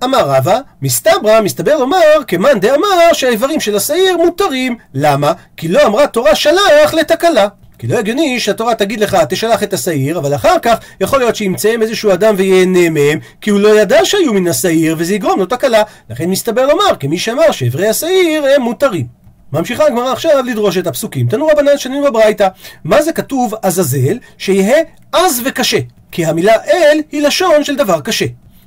אמר 0.04 0.28
רבא, 0.28 0.60
מסתברא, 0.82 1.40
מסתבר 1.40 1.78
לומר, 1.78 2.22
כמאן 2.26 2.60
דאמר 2.60 3.12
שהאיברים 3.12 3.60
של 3.60 3.76
השעיר 3.76 4.16
מותרים. 4.16 4.76
למה? 4.94 5.32
כי 5.56 5.68
לא 5.68 5.86
אמרה 5.86 6.06
תורה 6.06 6.34
שלח 6.34 6.94
לתקלה. 6.94 7.48
כי 7.78 7.86
לא 7.86 7.98
הגיוני 7.98 8.40
שהתורה 8.40 8.74
תגיד 8.74 9.00
לך, 9.00 9.16
תשלח 9.28 9.62
את 9.62 9.72
השעיר, 9.72 10.18
אבל 10.18 10.34
אחר 10.34 10.58
כך 10.62 10.78
יכול 11.00 11.18
להיות 11.18 11.36
שימצאם 11.36 11.82
איזשהו 11.82 12.12
אדם 12.12 12.34
וייהנה 12.38 12.90
מהם, 12.90 13.18
כי 13.40 13.50
הוא 13.50 13.60
לא 13.60 13.80
ידע 13.80 14.04
שהיו 14.04 14.32
מן 14.32 14.48
השעיר, 14.48 14.94
וזה 14.98 15.14
יגרום 15.14 15.40
לו 15.40 15.46
תקלה. 15.46 15.82
לכן 16.10 16.30
מסתבר 16.30 16.66
לומר, 16.66 16.96
כמי 17.00 17.18
שאמר 17.18 17.50
שאיברי 17.50 17.88
השעיר 17.88 18.44
הם 18.56 18.62
מותרים. 18.62 19.23
ממשיכה 19.54 19.86
הגמרא 19.86 20.12
עכשיו 20.12 20.42
לדרוש 20.46 20.78
את 20.78 20.86
הפסוקים. 20.86 21.28
תנו 21.28 21.46
רבנן 21.46 21.78
שנים 21.78 22.02
בברייתא. 22.04 22.48
מה 22.84 23.02
זה 23.02 23.12
כתוב 23.12 23.54
עזאזל? 23.62 24.18
שיהא 24.38 24.82
עז 25.12 25.42
וקשה. 25.44 25.78
כי 26.12 26.26
המילה 26.26 26.54
אל 26.54 27.00
היא 27.12 27.22
לשון 27.22 27.64
של 27.64 27.76
דבר 27.76 28.00
קשה. 28.00 28.24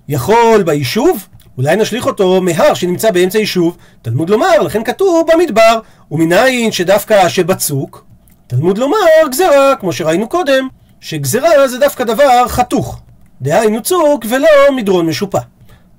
יכול 0.08 0.63
ביישוב? 0.63 1.27
אולי 1.58 1.75
נשליך 1.75 2.06
אותו 2.06 2.41
מהר 2.41 2.74
שנמצא 2.74 3.12
באמצע 3.12 3.39
יישוב. 3.39 3.77
תלמוד 4.01 4.29
לומר, 4.29 4.62
לכן 4.62 4.84
כתוב 4.84 5.27
במדבר. 5.34 5.79
ומנין 6.12 6.72
שדווקא 6.72 7.29
שבצוק? 7.29 8.06
תלמוד 8.48 8.77
לומר 8.77 8.98
גזרה, 9.32 9.75
כמו 9.79 9.94
שראינו 9.94 10.29
קודם. 10.29 10.67
שגזרה 11.00 11.67
זה 11.67 11.79
דווקא 11.79 12.03
דבר 12.03 12.48
חתוך. 12.48 13.00
דהיינו 13.41 13.82
צוק 13.82 14.25
ולא 14.29 14.48
מדרון 14.75 15.06
משופע. 15.06 15.39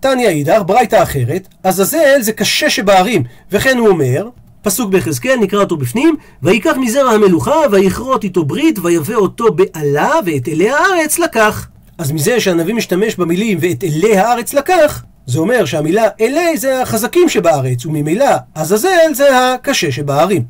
תניא 0.00 0.28
אידך, 0.28 0.62
ברייתא 0.66 1.02
אחרת, 1.02 1.48
עזאזל 1.62 2.20
זה 2.20 2.32
קשה 2.32 2.70
שבערים, 2.70 3.24
וכן 3.52 3.78
הוא 3.78 3.88
אומר, 3.88 4.28
פסוק 4.68 4.90
ביחזקאל, 4.90 5.36
נקרא 5.36 5.60
אותו 5.60 5.76
בפנים, 5.76 6.16
ויקח 6.42 6.76
מזרע 6.80 7.10
המלוכה, 7.10 7.56
ויכרות 7.70 8.24
איתו 8.24 8.44
ברית, 8.44 8.78
ויבא 8.82 9.14
אותו 9.14 9.52
בעלה, 9.52 10.10
ואת 10.26 10.48
אלי 10.48 10.70
הארץ 10.70 11.18
לקח. 11.18 11.68
אז 11.98 12.12
מזה 12.12 12.40
שהנביא 12.40 12.74
משתמש 12.74 13.16
במילים 13.16 13.58
ואת 13.60 13.84
אלי 13.84 14.18
הארץ 14.18 14.54
לקח, 14.54 15.02
זה 15.26 15.38
אומר 15.38 15.64
שהמילה 15.64 16.04
אלי 16.20 16.56
זה 16.56 16.82
החזקים 16.82 17.28
שבארץ, 17.28 17.86
וממילא 17.86 18.26
עזאזל 18.54 19.14
זה 19.14 19.54
הקשה 19.54 19.92
שבערים. 19.92 20.42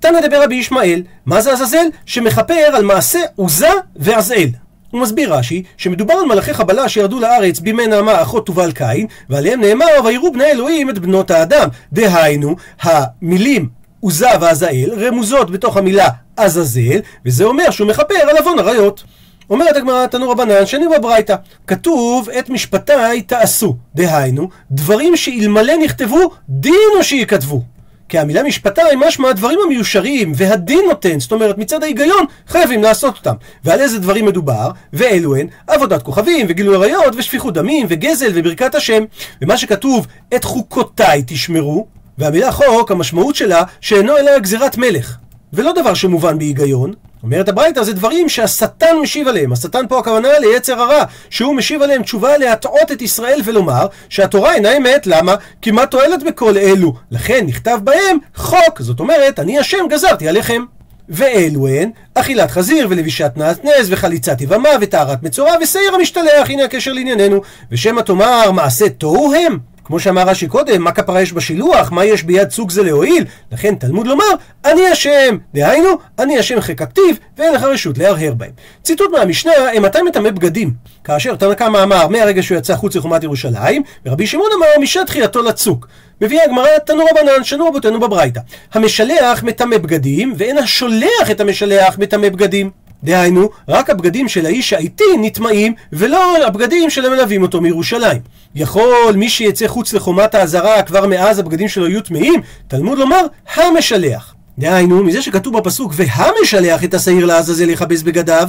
תנא 0.00 0.26
דבר 0.28 0.42
רבי 0.42 0.54
ישמעאל, 0.54 1.02
מה 1.26 1.40
זה 1.40 1.52
עזאזל? 1.52 1.86
שמכפר 2.06 2.70
על 2.74 2.84
מעשה 2.84 3.20
עוזה 3.36 3.70
ועזאל. 3.96 4.48
הוא 4.90 5.00
מסביר 5.00 5.34
רש"י, 5.34 5.62
שמדובר 5.76 6.14
על 6.14 6.26
מלאכי 6.26 6.54
חבלה 6.54 6.88
שירדו 6.88 7.20
לארץ 7.20 7.60
בימי 7.60 7.86
נעמה 7.86 8.22
אחות 8.22 8.46
תובל 8.46 8.72
קין, 8.72 9.06
ועליהם 9.30 9.60
נאמר, 9.60 9.86
ויראו 10.04 10.32
בני 10.32 10.44
אלוהים 10.44 10.90
את 10.90 10.98
בנות 10.98 11.30
האדם. 11.30 11.68
דהיינו, 11.92 12.56
המילים 12.82 13.68
עוזה 14.00 14.28
ועזאל 14.40 14.90
רמוזות 14.96 15.50
בתוך 15.50 15.76
המילה 15.76 16.08
עזאזל, 16.36 17.00
וזה 17.26 17.44
אומר 17.44 17.70
שהוא 17.70 17.88
מכפר 17.88 18.14
על 18.14 18.36
עוון 18.36 18.58
עריות. 18.58 19.04
אומרת 19.50 19.76
הגמרא 19.76 20.06
תנו 20.06 20.30
רבנן 20.30 20.66
שני 20.66 20.84
בברייתא, 20.98 21.34
כתוב 21.66 22.30
את 22.30 22.50
משפטיי 22.50 23.22
תעשו, 23.22 23.76
דהיינו, 23.94 24.48
דברים 24.70 25.16
שאלמלא 25.16 25.72
נכתבו, 25.84 26.30
דין 26.48 26.74
או 26.98 27.04
שייכתבו. 27.04 27.62
כי 28.10 28.18
המילה 28.18 28.42
משפטיי 28.42 28.96
משמע 28.96 29.28
הדברים 29.28 29.58
המיושרים, 29.66 30.32
והדין 30.36 30.84
נותן, 30.88 31.20
זאת 31.20 31.32
אומרת 31.32 31.58
מצד 31.58 31.82
ההיגיון 31.82 32.24
חייבים 32.48 32.82
לעשות 32.82 33.16
אותם. 33.16 33.34
ועל 33.64 33.80
איזה 33.80 33.98
דברים 33.98 34.26
מדובר? 34.26 34.70
ואלו 34.92 35.36
הן 35.36 35.46
עבודת 35.66 36.02
כוכבים, 36.02 36.46
וגילוי 36.48 36.74
עריות, 36.74 37.14
ושפיכות 37.16 37.54
דמים, 37.54 37.86
וגזל, 37.90 38.30
וברכת 38.34 38.74
השם. 38.74 39.04
ומה 39.42 39.56
שכתוב, 39.56 40.06
את 40.36 40.44
חוקותיי 40.44 41.22
תשמרו, 41.26 41.86
והמילה 42.18 42.52
חוק, 42.52 42.90
המשמעות 42.90 43.36
שלה, 43.36 43.62
שאינו 43.80 44.16
אלא 44.16 44.38
גזירת 44.38 44.78
מלך. 44.78 45.16
ולא 45.52 45.72
דבר 45.72 45.94
שמובן 45.94 46.38
בהיגיון, 46.38 46.94
אומרת 47.22 47.48
הברייתא 47.48 47.82
זה 47.82 47.92
דברים 47.92 48.28
שהשטן 48.28 48.96
משיב 49.02 49.28
עליהם. 49.28 49.52
השטן 49.52 49.88
פה 49.88 49.98
הכוונה 49.98 50.38
ליצר 50.38 50.80
הרע, 50.80 51.04
שהוא 51.30 51.54
משיב 51.54 51.82
עליהם 51.82 52.02
תשובה 52.02 52.38
להטעות 52.38 52.92
את 52.92 53.02
ישראל 53.02 53.40
ולומר 53.44 53.86
שהתורה 54.08 54.54
אינה 54.54 54.76
אמת, 54.76 55.06
למה? 55.06 55.34
כי 55.62 55.70
מה 55.70 55.86
תועלת 55.86 56.22
בכל 56.22 56.58
אלו? 56.58 56.94
לכן 57.10 57.46
נכתב 57.46 57.78
בהם 57.84 58.18
חוק, 58.34 58.80
זאת 58.80 59.00
אומרת, 59.00 59.38
אני 59.38 59.58
השם 59.58 59.84
גזרתי 59.88 60.28
עליכם. 60.28 60.64
ואלו 61.12 61.68
הן 61.68 61.90
אכילת 62.14 62.50
חזיר 62.50 62.86
ולבישת 62.90 63.32
נענס 63.36 63.86
וחליצת 63.88 64.40
יבמה 64.40 64.68
וטהרת 64.80 65.22
מצורע 65.22 65.52
ושעיר 65.62 65.94
המשתלח, 65.94 66.50
הנה 66.50 66.64
הקשר 66.64 66.92
לענייננו. 66.92 67.40
ושמא 67.72 68.00
תאמר 68.00 68.50
מעשה 68.50 68.88
תוהו 68.88 69.34
הם? 69.34 69.58
כמו 69.90 70.00
שאמר 70.00 70.22
רש"י 70.22 70.46
קודם, 70.46 70.82
מה 70.82 70.92
כפרה 70.92 71.22
יש 71.22 71.32
בשילוח? 71.32 71.92
מה 71.92 72.04
יש 72.04 72.22
ביד 72.22 72.50
סוג 72.50 72.70
זה 72.70 72.82
להועיל? 72.82 73.24
לכן 73.52 73.74
תלמוד 73.74 74.06
לומר, 74.06 74.24
אני 74.64 74.86
השם. 74.86 75.38
דהיינו, 75.54 75.88
אני 76.18 76.38
השם 76.38 76.60
חק 76.60 76.82
הכתיב, 76.82 77.18
ואין 77.38 77.54
לך 77.54 77.62
רשות 77.62 77.98
להרהר 77.98 78.34
בהם. 78.34 78.50
ציטוט 78.82 79.10
מהמשנה, 79.12 79.52
אימתי 79.72 80.02
מטמא 80.02 80.30
בגדים? 80.30 80.72
כאשר 81.04 81.36
תנא 81.36 81.54
קמא 81.54 81.82
אמר, 81.82 82.08
מהרגע 82.08 82.42
שהוא 82.42 82.58
יצא 82.58 82.76
חוץ 82.76 82.96
לחומת 82.96 83.22
ירושלים, 83.22 83.82
ורבי 84.06 84.26
שמעון 84.26 84.50
אמר, 84.58 84.66
משעת 84.80 85.06
תחילתו 85.06 85.42
לצוק. 85.42 85.88
מביאה 86.20 86.44
הגמרא 86.44 86.78
תנו 86.86 87.04
רבנן, 87.10 87.44
שנו 87.44 87.66
רבותינו 87.66 88.00
בברייתא. 88.00 88.40
המשלח 88.74 89.42
מטמא 89.42 89.78
בגדים, 89.78 90.34
ואין 90.36 90.58
השולח 90.58 91.30
את 91.30 91.40
המשלח 91.40 91.98
מטמא 91.98 92.28
בגדים. 92.28 92.70
דהיינו, 93.04 93.50
רק 93.68 93.90
הבגדים 93.90 94.28
של 94.28 94.46
האיש 94.46 94.72
האיטי 94.72 95.04
נטמעים, 95.20 95.74
ולא 95.92 96.46
הבגדים 96.46 96.90
של 96.90 97.06
המלווים 97.06 97.42
אותו 97.42 97.60
מירושלים. 97.60 98.20
יכול 98.54 99.14
מי 99.16 99.28
שיצא 99.28 99.66
חוץ 99.66 99.92
לחומת 99.92 100.34
האזהרה 100.34 100.82
כבר 100.82 101.06
מאז 101.06 101.38
הבגדים 101.38 101.68
שלו 101.68 101.88
יהיו 101.88 102.00
טמאים? 102.00 102.40
תלמוד 102.68 102.98
לומר, 102.98 103.26
המשלח. 103.54 104.34
דהיינו, 104.58 105.04
מזה 105.04 105.22
שכתוב 105.22 105.58
בפסוק, 105.58 105.92
והמשלח 105.96 106.84
את 106.84 106.94
השעיר 106.94 107.26
לעזאזל 107.26 107.70
יכבס 107.70 108.02
בגדיו, 108.02 108.48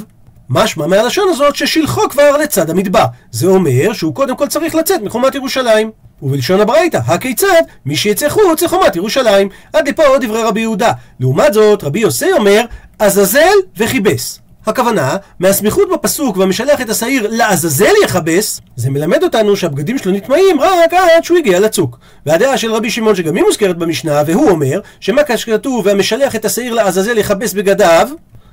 משמע 0.49 0.87
מהלשון 0.87 1.29
הזאת 1.29 1.55
ששלחו 1.55 2.09
כבר 2.09 2.37
לצד 2.37 2.69
המדבר. 2.69 3.05
זה 3.31 3.47
אומר 3.47 3.93
שהוא 3.93 4.15
קודם 4.15 4.35
כל 4.35 4.47
צריך 4.47 4.75
לצאת 4.75 5.01
מחומת 5.01 5.35
ירושלים. 5.35 5.91
ובלשון 6.21 6.61
הברייתא, 6.61 6.99
הכיצד? 7.07 7.61
מי 7.85 7.95
שיצא 7.95 8.29
חוץ 8.29 8.63
לחומת 8.63 8.95
ירושלים. 8.95 9.49
עד 9.73 9.87
לפה 9.87 10.03
דברי 10.21 10.43
רבי 10.43 10.59
יהודה. 10.59 10.91
לעומת 11.19 11.53
זאת, 11.53 11.83
רבי 11.83 11.99
יוסי 11.99 12.31
אומר, 12.31 12.65
עזאזל 12.99 13.55
וכיבס. 13.77 14.40
הכוונה, 14.65 15.15
מהסמיכות 15.39 15.89
בפסוק 15.93 16.37
והמשלח 16.37 16.81
את 16.81 16.89
השעיר 16.89 17.27
לעזאזל 17.29 17.93
יכבס, 18.03 18.61
זה 18.75 18.89
מלמד 18.89 19.23
אותנו 19.23 19.55
שהבגדים 19.55 19.97
שלו 19.97 20.11
נטמעים 20.11 20.61
רק 20.61 20.93
עד 20.93 21.23
שהוא 21.23 21.37
הגיע 21.37 21.59
לצוק. 21.59 21.99
והדעה 22.25 22.57
של 22.57 22.73
רבי 22.73 22.89
שמעון 22.89 23.15
שגם 23.15 23.35
היא 23.35 23.43
מוזכרת 23.43 23.77
במשנה, 23.77 24.21
והוא 24.25 24.49
אומר, 24.49 24.79
שמה 24.99 25.21
כתוב 25.23 25.85
והמשלח 25.85 26.35
את 26.35 26.45
השעיר 26.45 26.73
לעזאזל 26.73 27.17
יכבס 27.17 27.53
בגדיו, 27.53 28.09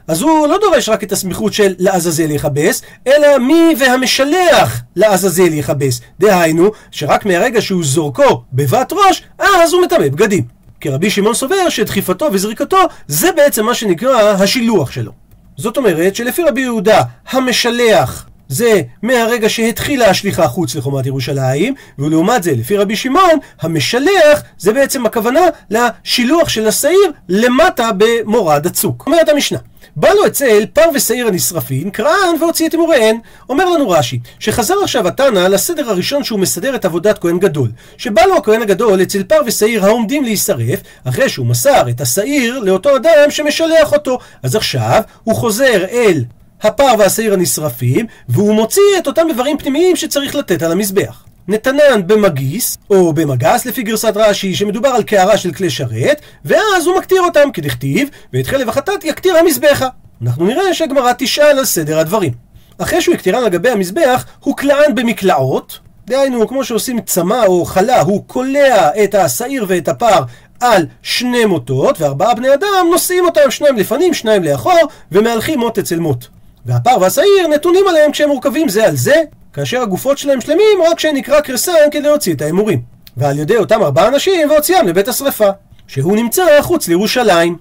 אז 0.09 0.23
הוא 0.23 0.47
לא 0.47 0.59
דורש 0.61 0.89
רק 0.89 1.03
את 1.03 1.13
הסמיכות 1.13 1.53
של 1.53 1.75
לעזאזל 1.79 2.31
יכבס, 2.31 2.83
אלא 3.07 3.39
מי 3.39 3.75
והמשלח 3.79 4.81
לעזאזל 4.97 5.55
יכבס. 5.55 6.01
דהיינו, 6.21 6.71
שרק 6.91 7.27
מהרגע 7.27 7.61
שהוא 7.61 7.85
זורקו 7.85 8.43
בבת 8.53 8.93
ראש, 8.93 9.23
אז 9.39 9.73
הוא 9.73 9.83
מטמא 9.83 10.09
בגדים. 10.09 10.45
כי 10.81 10.89
רבי 10.89 11.11
שמעון 11.11 11.35
סובר 11.35 11.69
שדחיפתו 11.69 12.29
וזריקתו 12.33 12.79
זה 13.09 13.33
בעצם 13.33 13.67
מה 13.67 13.75
שנקרא 13.75 14.21
השילוח 14.21 14.91
שלו. 14.91 15.28
זאת 15.59 15.77
אומרת 15.77 16.15
שלפי 16.17 16.43
רבי 16.43 16.61
יהודה 16.61 17.03
המשלח 17.31 18.27
זה 18.49 18.83
מהרגע 19.03 19.49
שהתחילה 19.49 20.11
השליחה 20.11 20.49
חוץ 20.49 20.75
לחומת 20.75 21.07
ירושלים, 21.07 21.75
ולעומת 21.99 22.43
זה, 22.43 22.53
לפי 22.53 22.77
רבי 22.77 22.97
שמעון, 22.97 23.39
המשלח 23.61 24.43
זה 24.59 24.73
בעצם 24.73 25.07
הכוונה 25.07 25.41
לשילוח 25.71 26.49
של 26.49 26.69
השעיר 26.69 27.13
למטה 27.29 27.91
במורד 27.99 28.67
הצוק. 28.67 29.03
אומרת 29.07 29.29
המשנה, 29.29 29.59
בא 29.97 30.09
לו 30.09 30.27
אצל 30.27 30.67
פר 30.73 30.85
ושעיר 30.95 31.27
הנשרפין, 31.27 31.91
קראן 31.91 32.35
והוציא 32.41 32.69
את 32.69 32.75
אמוריהן. 32.75 33.17
אומר 33.49 33.71
לנו 33.71 33.91
רש"י, 33.91 34.19
שחזר 34.39 34.75
עכשיו 34.83 35.09
התנא 35.09 35.39
לסדר 35.39 35.91
הראשון 35.91 36.25
שהוא 36.25 36.41
מסדר 36.41 36.75
את 36.75 36.85
עבודת 36.85 37.19
כהן 37.19 37.39
גדול. 37.39 37.71
שבא 37.97 38.23
לו 38.23 38.37
הכהן 38.37 38.63
הגדול 38.63 39.03
אצל 39.03 39.23
פר 39.23 39.41
ושעיר 39.47 39.85
העומדים 39.85 40.25
להישרף, 40.25 40.81
אחרי 41.05 41.29
שהוא 41.29 41.47
מסר 41.47 41.89
את 41.91 42.01
השעיר 42.01 42.59
לאותו 42.59 42.97
אדם 42.97 43.31
שמשלח 43.31 43.93
אותו. 43.93 44.19
אז 44.43 44.57
עכשיו 44.57 45.03
הוא 45.25 45.35
חוזר 45.35 45.85
אל 45.91 46.25
הפר 46.63 46.95
והשעיר 46.99 47.33
הנשרפים, 47.33 48.07
והוא 48.29 48.55
מוציא 48.55 48.83
את 48.99 49.07
אותם 49.07 49.27
איברים 49.29 49.59
פנימיים 49.59 49.97
שצריך 49.97 50.35
לתת 50.35 50.63
על 50.63 50.73
המזבח. 50.73 51.25
נתנן 51.49 52.07
במגיס, 52.07 52.79
או 52.91 53.13
במגס 53.13 53.67
לפי 53.67 53.83
גרסת 53.83 54.13
רש"י, 54.17 54.55
שמדובר 54.55 54.89
על 54.89 55.03
קערה 55.03 55.39
של 55.39 55.53
כלי 55.53 55.71
שרת, 55.71 56.21
ואז 56.45 56.87
הוא 56.87 56.99
מקטיר 56.99 57.23
אותם 57.23 57.51
כדכתיב, 57.53 58.09
ואת 58.33 58.47
חלב 58.47 58.69
החטאת 58.69 59.05
יקטיר 59.05 59.37
המזבחה. 59.37 59.89
אנחנו 60.23 60.47
נראה 60.47 60.75
שהגמרא 60.75 61.13
תשאל 61.19 61.59
על 61.59 61.65
סדר 61.65 61.99
הדברים. 61.99 62.33
אחרי 62.79 63.01
שהוא 63.01 63.15
יקטירן 63.15 63.45
על 63.45 63.49
גבי 63.49 63.71
המזבח, 63.71 64.25
הוא 64.41 64.57
קלען 64.57 64.95
במקלעות, 64.95 65.79
דהיינו, 66.07 66.49
כמו 66.49 66.65
שעושים 66.65 67.01
צמא 67.01 67.45
או 67.47 67.65
חלה, 67.65 68.01
הוא 68.01 68.25
קולע 68.27 68.91
את 69.05 69.15
השעיר 69.15 69.65
ואת 69.69 69.89
הפר 69.89 70.23
על 70.61 70.87
שני 71.03 71.45
מוטות, 71.45 72.01
וארבעה 72.01 72.35
בני 72.35 72.55
אדם 72.55 72.87
נושאים 72.91 73.25
אותם, 73.25 73.51
שניים 73.51 73.77
לפנים, 73.77 74.15
שניים 74.15 74.45
לאחור, 74.45 74.81
ומהלכים 75.13 75.59
מוט 75.59 75.79
אצל 75.79 75.99
מוט. 75.99 76.25
והפר 76.67 76.97
והשעיר 77.01 77.49
נתונים 77.55 77.89
עליהם 77.89 78.13
כשהם 78.13 78.29
מורכבים 78.29 78.69
זה 78.69 78.87
על 78.87 78.97
זה, 78.97 79.15
כאשר 79.53 79.83
הגופות 79.83 80.19
שלהם 80.19 80.41
שלמים 80.41 80.79
רק 80.91 80.97
כשנקרא 80.97 81.41
קרסן 81.41 81.91
כדי 81.91 82.03
להוציא 82.03 82.35
את 82.35 82.43
ההימורים. 82.43 82.83
ועל 83.17 83.39
ידי 83.39 83.57
אותם 83.57 83.83
ארבעה 83.83 84.09
אנשים 84.09 84.51
והוציאם 84.51 84.87
לבית 84.87 85.09
השרפה, 85.09 85.49
שהוא 85.87 86.17
נמצא 86.17 86.63
חוץ 86.63 86.89
לירושלים. 86.89 87.57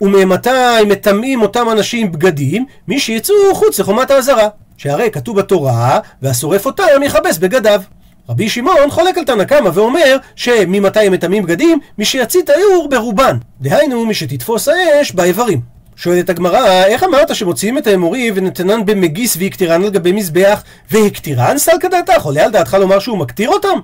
וממתי 0.00 0.50
מטמאים 0.88 1.42
אותם 1.42 1.70
אנשים 1.72 2.12
בגדים? 2.12 2.66
מי 2.88 3.00
שיצאו 3.00 3.54
חוץ 3.54 3.80
לחומת 3.80 4.10
האזהרה. 4.10 4.48
שהרי 4.76 5.10
כתוב 5.10 5.36
בתורה, 5.36 6.00
והשורף 6.22 6.66
אותם 6.66 7.02
יכבס 7.02 7.38
בגדיו. 7.38 7.82
רבי 8.28 8.48
שמעון 8.48 8.90
חולק 8.90 9.18
על 9.18 9.24
תנא 9.24 9.44
קמא 9.44 9.70
ואומר 9.74 10.16
שממתי 10.36 11.00
הם 11.00 11.12
מטמאים 11.12 11.42
בגדים? 11.42 11.78
מי 11.98 12.04
שיצית 12.04 12.50
האור 12.50 12.88
ברובן. 12.90 13.36
דהיינו, 13.60 14.06
מי 14.06 14.14
שתתפוס 14.14 14.68
האש 14.68 15.12
באיברים. 15.12 15.60
שואלת 16.02 16.30
הגמרא, 16.30 16.84
איך 16.84 17.02
אמרת 17.04 17.34
שמוציאים 17.34 17.78
את 17.78 17.86
האמורי 17.86 18.30
ונתנן 18.34 18.86
במגיס 18.86 19.36
והקטירן 19.40 19.82
על 19.82 19.90
גבי 19.90 20.12
מזבח, 20.12 20.62
והקטירן 20.90 21.58
סלקא 21.58 21.88
דעתך? 21.88 22.22
עולה 22.22 22.44
על 22.44 22.50
דעתך 22.50 22.74
לומר 22.74 22.98
שהוא 22.98 23.18
מקטיר 23.18 23.48
אותם? 23.48 23.78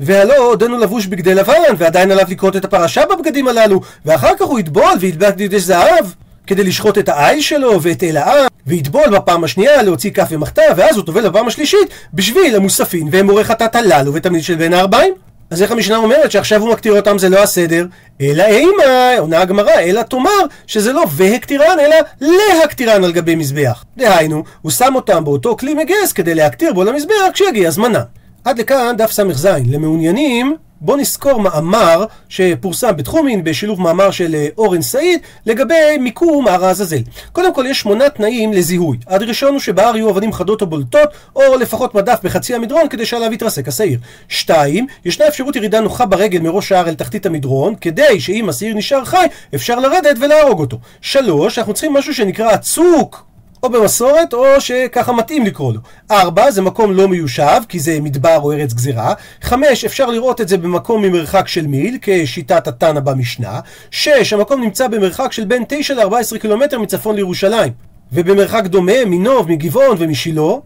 והלא 0.00 0.38
עודנו 0.38 0.78
לבוש 0.78 1.06
בגדי 1.06 1.34
לבן, 1.34 1.74
ועדיין 1.78 2.10
עליו 2.10 2.26
לקרות 2.30 2.56
את 2.56 2.64
הפרשה 2.64 3.02
בבגדים 3.06 3.48
הללו, 3.48 3.80
ואחר 4.06 4.36
כך 4.36 4.46
הוא 4.46 4.58
יטבול 4.58 4.92
ויטבע 5.00 5.30
גדידי 5.30 5.60
זהב, 5.60 6.06
כדי 6.46 6.64
לשחוט 6.64 6.98
את 6.98 7.08
העיל 7.08 7.40
שלו 7.40 7.82
ואת 7.82 8.02
אל 8.02 8.16
העם, 8.16 8.46
ויטבול 8.66 9.18
בפעם 9.18 9.44
השנייה 9.44 9.82
להוציא 9.82 10.10
כף 10.10 10.28
ומחתה, 10.30 10.62
ואז 10.76 10.96
הוא 10.96 11.04
טובל 11.04 11.28
בפעם 11.28 11.46
השלישית 11.46 11.88
בשביל 12.14 12.56
המוספין 12.56 13.08
ואמורי 13.10 13.44
חטאת 13.44 13.76
הללו 13.76 14.14
ותמיד 14.14 14.42
של 14.42 14.54
בין 14.54 14.72
הארבעים. 14.72 15.14
אז 15.52 15.62
איך 15.62 15.70
המשנה 15.70 15.96
אומרת 15.96 16.30
שעכשיו 16.32 16.60
הוא 16.60 16.72
מקטיר 16.72 16.96
אותם 16.96 17.18
זה 17.18 17.28
לא 17.28 17.42
הסדר? 17.42 17.86
אלא 18.20 18.42
אימה, 18.42 19.18
עונה 19.18 19.40
הגמרא, 19.40 19.80
אלא 19.80 20.02
תאמר 20.02 20.30
שזה 20.66 20.92
לא 20.92 21.04
והקטירן, 21.10 21.76
אלא 21.80 21.96
להקטירן 22.20 23.04
על 23.04 23.12
גבי 23.12 23.34
מזבח. 23.34 23.84
דהיינו, 23.96 24.44
הוא 24.62 24.72
שם 24.72 24.92
אותם 24.94 25.24
באותו 25.24 25.56
כלי 25.56 25.74
מגס 25.74 26.12
כדי 26.12 26.34
להקטיר 26.34 26.72
בו 26.72 26.84
למזבח 26.84 27.14
כשיגיע 27.32 27.70
זמנם. 27.70 28.00
עד 28.44 28.58
לכאן 28.60 28.94
דף 28.98 29.12
ס"ז. 29.12 29.48
למעוניינים, 29.70 30.56
בואו 30.84 30.96
נזכור 30.96 31.40
מאמר 31.40 32.04
שפורסם 32.28 32.96
בתחומין 32.96 33.44
בשילוב 33.44 33.80
מאמר 33.80 34.10
של 34.10 34.34
אה, 34.34 34.46
אורן 34.58 34.82
סעיד 34.82 35.20
לגבי 35.46 35.98
מיקום 36.00 36.48
הר 36.48 36.64
העזאזל. 36.64 37.02
קודם 37.32 37.54
כל 37.54 37.64
יש 37.68 37.80
שמונה 37.80 38.08
תנאים 38.08 38.52
לזיהוי. 38.52 38.98
הראשון 39.06 39.52
הוא 39.52 39.60
שבהר 39.60 39.96
יהיו 39.96 40.10
אבנים 40.10 40.32
חדות 40.32 40.62
או 40.62 40.66
בולטות, 40.66 41.08
או 41.36 41.56
לפחות 41.56 41.94
מדף 41.94 42.20
בחצי 42.22 42.54
המדרון 42.54 42.88
כדי 42.88 43.06
שעליו 43.06 43.32
יתרסק 43.32 43.68
השעיר. 43.68 43.98
שתיים, 44.28 44.86
ישנה 45.04 45.28
אפשרות 45.28 45.56
ירידה 45.56 45.80
נוחה 45.80 46.06
ברגל 46.06 46.40
מראש 46.40 46.72
ההר 46.72 46.88
אל 46.88 46.94
תחתית 46.94 47.26
המדרון, 47.26 47.74
כדי 47.80 48.20
שאם 48.20 48.48
השעיר 48.48 48.74
נשאר 48.74 49.04
חי, 49.04 49.26
אפשר 49.54 49.78
לרדת 49.78 50.16
ולהרוג 50.20 50.60
אותו. 50.60 50.78
שלוש, 51.00 51.58
אנחנו 51.58 51.72
צריכים 51.72 51.92
משהו 51.92 52.14
שנקרא 52.14 52.50
הצוק. 52.50 53.31
או 53.62 53.70
במסורת, 53.70 54.32
או 54.32 54.60
שככה 54.60 55.12
מתאים 55.12 55.46
לקרוא 55.46 55.72
לו. 55.72 55.80
ארבע, 56.10 56.50
זה 56.50 56.62
מקום 56.62 56.92
לא 56.92 57.08
מיושב, 57.08 57.60
כי 57.68 57.80
זה 57.80 58.00
מדבר 58.00 58.38
או 58.42 58.52
ארץ 58.52 58.72
גזירה. 58.74 59.14
חמש, 59.42 59.84
אפשר 59.84 60.06
לראות 60.06 60.40
את 60.40 60.48
זה 60.48 60.58
במקום 60.58 61.02
ממרחק 61.02 61.48
של 61.48 61.66
מיל, 61.66 61.98
כשיטת 62.02 62.68
התנא 62.68 63.00
במשנה. 63.00 63.60
שש, 63.90 64.32
המקום 64.32 64.60
נמצא 64.60 64.88
במרחק 64.88 65.32
של 65.32 65.44
בין 65.44 65.64
9 65.68 65.94
ל-14 65.94 66.38
קילומטר 66.38 66.78
מצפון 66.78 67.16
לירושלים. 67.16 67.72
ובמרחק 68.12 68.64
דומה 68.66 69.04
מנוב, 69.06 69.50
מגבעון 69.50 69.96
ומשילו. 69.98 70.62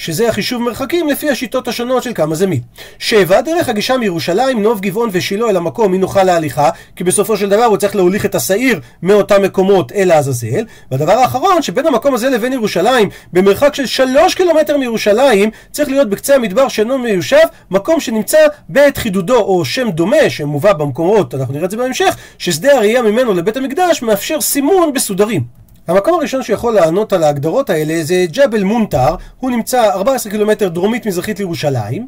שזה 0.00 0.28
החישוב 0.28 0.62
מרחקים 0.62 1.08
לפי 1.08 1.30
השיטות 1.30 1.68
השונות 1.68 2.02
של 2.02 2.14
כמה 2.14 2.34
זה 2.34 2.46
מי. 2.46 2.60
שבע, 2.98 3.40
דרך 3.40 3.68
הגישה 3.68 3.96
מירושלים, 3.96 4.62
נוב 4.62 4.80
גבעון 4.80 5.08
ושילה 5.12 5.48
אל 5.48 5.56
המקום, 5.56 5.92
היא 5.92 6.00
נוחה 6.00 6.22
להליכה, 6.22 6.70
כי 6.96 7.04
בסופו 7.04 7.36
של 7.36 7.48
דבר 7.48 7.64
הוא 7.64 7.76
צריך 7.76 7.96
להוליך 7.96 8.24
את 8.24 8.34
השעיר 8.34 8.80
מאותם 9.02 9.42
מקומות 9.42 9.92
אל 9.92 10.10
העזאזל. 10.10 10.64
והדבר 10.90 11.12
האחרון, 11.12 11.62
שבין 11.62 11.86
המקום 11.86 12.14
הזה 12.14 12.30
לבין 12.30 12.52
ירושלים, 12.52 13.08
במרחק 13.32 13.74
של 13.74 13.86
שלוש 13.86 14.34
קילומטר 14.34 14.76
מירושלים, 14.76 15.50
צריך 15.70 15.88
להיות 15.88 16.10
בקצה 16.10 16.34
המדבר 16.34 16.68
שאינו 16.68 16.98
מיושב, 16.98 17.46
מקום 17.70 18.00
שנמצא 18.00 18.38
בעת 18.68 18.96
חידודו, 18.96 19.36
או 19.36 19.64
שם 19.64 19.90
דומה, 19.90 20.30
שמובא 20.30 20.72
במקומות, 20.72 21.34
אנחנו 21.34 21.54
נראה 21.54 21.64
את 21.64 21.70
זה 21.70 21.76
בהמשך, 21.76 22.16
ששדה 22.38 22.76
הראייה 22.76 23.02
ממנו 23.02 23.34
לבית 23.34 23.56
המקדש 23.56 24.02
מאפשר 24.02 24.40
סימון 24.40 24.92
בסודרים. 24.92 25.59
המקום 25.88 26.14
הראשון 26.14 26.42
שיכול 26.42 26.74
לענות 26.74 27.12
על 27.12 27.22
ההגדרות 27.22 27.70
האלה 27.70 28.04
זה 28.04 28.26
ג'בל 28.32 28.62
מונטר, 28.62 29.14
הוא 29.38 29.50
נמצא 29.50 29.90
14 29.90 30.32
קילומטר 30.32 30.68
דרומית 30.68 31.06
מזרחית 31.06 31.38
לירושלים, 31.38 32.06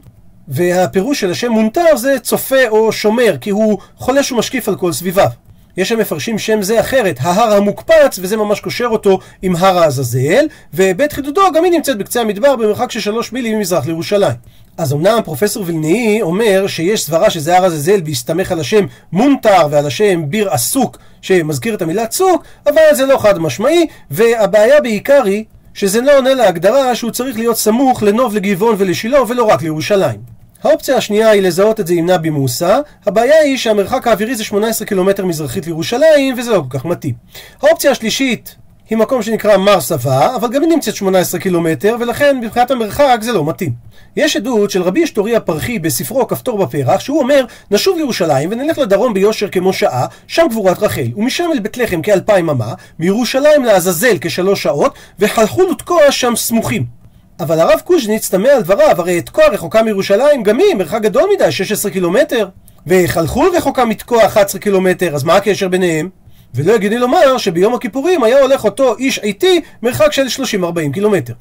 והפירוש 0.48 1.20
של 1.20 1.30
השם 1.30 1.52
מונטר 1.52 1.96
זה 1.96 2.16
צופה 2.22 2.68
או 2.68 2.92
שומר, 2.92 3.37
כי 3.40 3.50
הוא 3.50 3.78
חולש 3.96 4.32
ומשקיף 4.32 4.68
על 4.68 4.76
כל 4.76 4.92
סביביו. 4.92 5.28
יש 5.76 5.88
שמפרשים 5.88 6.38
שם 6.38 6.62
זה 6.62 6.80
אחרת, 6.80 7.18
ההר 7.20 7.56
המוקפץ, 7.56 8.18
וזה 8.18 8.37
ממש 8.37 8.61
קושר 8.61 8.87
אותו 8.87 9.18
עם 9.42 9.56
הר 9.56 9.78
העזאזל, 9.78 10.46
ובית 10.74 11.12
חידודו 11.12 11.42
גם 11.54 11.64
היא 11.64 11.72
נמצאת 11.72 11.98
בקצה 11.98 12.20
המדבר 12.20 12.56
במרחק 12.56 12.90
של 12.90 13.00
שלוש 13.00 13.32
מילים 13.32 13.58
ממזרח 13.58 13.87
לירושלים. 13.87 14.37
אז 14.78 14.92
אמנם 14.92 15.18
פרופסור 15.24 15.64
וילנאי 15.66 16.22
אומר 16.22 16.66
שיש 16.66 17.04
סברה 17.04 17.30
שזה 17.30 17.56
הר 17.56 17.64
עזאזל 17.64 18.00
בהסתמך 18.00 18.52
על 18.52 18.61
השם 18.61 18.87
מונטר 19.12 19.66
ועל 19.70 19.87
השם 19.87 20.30
ביר 20.30 20.50
עסוק 20.50 20.98
שמזכיר 21.22 21.74
את 21.74 21.82
המילה 21.82 22.06
צוק, 22.06 22.44
אבל 22.66 22.82
זה 22.92 23.06
לא 23.06 23.18
חד 23.18 23.38
משמעי, 23.38 23.87
והבעיה 24.11 24.80
בעיקר 24.80 25.22
היא 25.24 25.44
שזה 25.74 26.00
לא 26.00 26.18
עונה 26.18 26.35
להגדרה 26.35 26.94
שהוא 26.94 27.11
צריך 27.11 27.38
להיות 27.38 27.56
סמוך 27.56 28.02
לנוב 28.02 28.37
לגבעון 28.37 28.74
ולשילה 28.78 29.22
ולא 29.22 29.44
רק 29.44 29.62
לירושלים. 29.62 30.31
האופציה 30.64 30.96
השנייה 30.96 31.31
היא 31.31 31.42
לזהות 31.42 31.81
את 31.81 31.87
זה 31.87 31.94
עם 31.94 32.11
נבי 32.11 32.31
מוסא, 32.31 32.81
הבעיה 33.07 33.38
היא 33.38 33.57
שהמרחק 33.57 34.07
האווירי 34.07 34.35
זה 34.35 34.44
18 34.44 34.87
קילומטר 34.87 35.25
מזרחית 35.25 35.66
לירושלים 35.66 36.38
וזה 36.38 36.51
לא 36.51 36.62
כל 36.68 36.79
כך 36.79 36.85
מתאים. 36.85 37.14
האופציה 37.62 37.90
השלישית 37.90 38.57
היא 38.90 38.98
מקום 38.98 39.22
שנקרא 39.22 39.57
מר 39.57 39.81
סבא, 39.81 40.37
אבל 40.37 40.48
גם 40.53 40.62
היא 40.62 40.70
נמצאת 40.70 40.94
18 40.94 41.40
קילומטר 41.40 41.96
ולכן 42.01 42.40
מבחינת 42.40 42.70
המרחק 42.70 43.18
זה 43.20 43.33
לא 43.33 43.44
מתאים. 43.44 43.72
יש 44.16 44.37
עדות 44.37 44.70
של 44.70 44.83
רבי 44.83 45.05
אשתורי 45.05 45.37
הפרחי 45.37 45.79
בספרו 45.79 46.27
כפתור 46.29 46.66
בפרח, 46.66 47.01
שהוא 47.01 47.18
אומר, 47.18 47.44
נשוב 47.70 47.96
לירושלים 47.96 48.48
ונלך 48.53 48.79
לדרום 48.79 49.14
ביושר 49.14 49.48
כמו 49.48 49.72
שעה, 49.72 50.07
שם 50.27 50.46
גבורת 50.51 50.79
רחל, 50.79 51.09
ומשם 51.16 51.44
אל 51.53 51.59
בית 51.59 51.77
לחם 51.77 52.03
כאלפיים 52.03 52.51
אמה, 52.51 52.75
מירושלים 52.98 53.64
לעזאזל 53.64 54.16
כשלוש 54.20 54.62
שעות, 54.62 54.94
וחלחול 55.18 55.64
ותקוע 55.64 56.12
שם 56.12 56.37
סמוכים. 56.37 57.01
אבל 57.42 57.61
הרב 57.61 57.81
קוז'ניץ 57.85 58.31
תמה 58.31 58.48
על 58.48 58.62
דבריו, 58.62 59.00
הרי 59.00 59.22
תקוע 59.22 59.48
רחוקה 59.48 59.83
מירושלים, 59.83 60.42
גם 60.42 60.59
היא 60.59 60.74
מרחק 60.74 61.02
גדול 61.02 61.31
מדי, 61.35 61.52
16 61.52 61.90
קילומטר. 61.90 62.48
וחלחול 62.87 63.50
רחוקה 63.57 63.85
מתקוע 63.85 64.26
11 64.26 64.61
קילומטר, 64.61 65.14
אז 65.14 65.24
מה 65.24 65.37
הקשר 65.37 65.68
ביניהם? 65.68 66.09
ולא 66.55 66.74
הגיוני 66.74 66.98
לומר 66.98 67.38
שביום 67.38 67.74
הכיפורים 67.74 68.24
היה 68.24 68.40
הולך 68.40 68.64
אותו 68.64 68.96
איש 68.96 69.18
איטי 69.18 69.61
מרחק 69.83 70.12
של 70.12 70.26
30-40 70.62 70.92
קילומטר. 70.92 71.33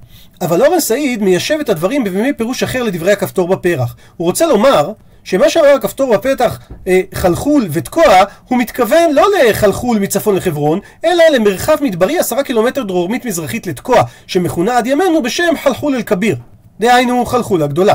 אבל 0.41 0.65
אורן 0.65 0.79
סעיד 0.79 1.23
מיישב 1.23 1.57
את 1.61 1.69
הדברים 1.69 2.03
במי 2.03 2.33
פירוש 2.33 2.63
אחר 2.63 2.83
לדברי 2.83 3.11
הכפתור 3.11 3.47
בפרח. 3.47 3.95
הוא 4.17 4.25
רוצה 4.25 4.45
לומר 4.45 4.91
שמה 5.23 5.49
שאמר 5.49 5.67
הכפתור 5.67 6.13
בפתח 6.13 6.59
אה, 6.87 7.01
חלחול 7.13 7.67
ותקוע, 7.71 8.23
הוא 8.47 8.59
מתכוון 8.59 9.13
לא 9.13 9.27
לחלחול 9.49 9.99
מצפון 9.99 10.35
לחברון, 10.35 10.79
אלא 11.05 11.23
למרחב 11.33 11.77
מדברי 11.81 12.19
עשרה 12.19 12.43
קילומטר 12.43 12.83
דרומית 12.83 13.25
מזרחית 13.25 13.67
לתקוע, 13.67 14.01
שמכונה 14.27 14.77
עד 14.77 14.87
ימינו 14.87 15.21
בשם 15.21 15.53
חלחול 15.63 15.95
אל-כביר. 15.95 16.35
דהיינו 16.79 17.25
חלחול 17.25 17.63
הגדולה. 17.63 17.93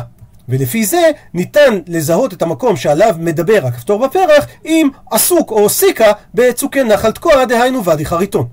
ולפי 0.48 0.84
זה 0.84 1.10
ניתן 1.34 1.78
לזהות 1.86 2.32
את 2.32 2.42
המקום 2.42 2.76
שעליו 2.76 3.16
מדבר 3.18 3.60
הכפתור 3.64 4.06
בפרח 4.06 4.46
עם 4.64 4.88
עסוק 5.10 5.50
או 5.50 5.68
סיקה 5.68 6.12
בצוקי 6.34 6.84
נחל 6.84 7.10
תקוע, 7.10 7.44
דהיינו 7.44 7.84
ואדי 7.84 8.04
חריטון. 8.04 8.46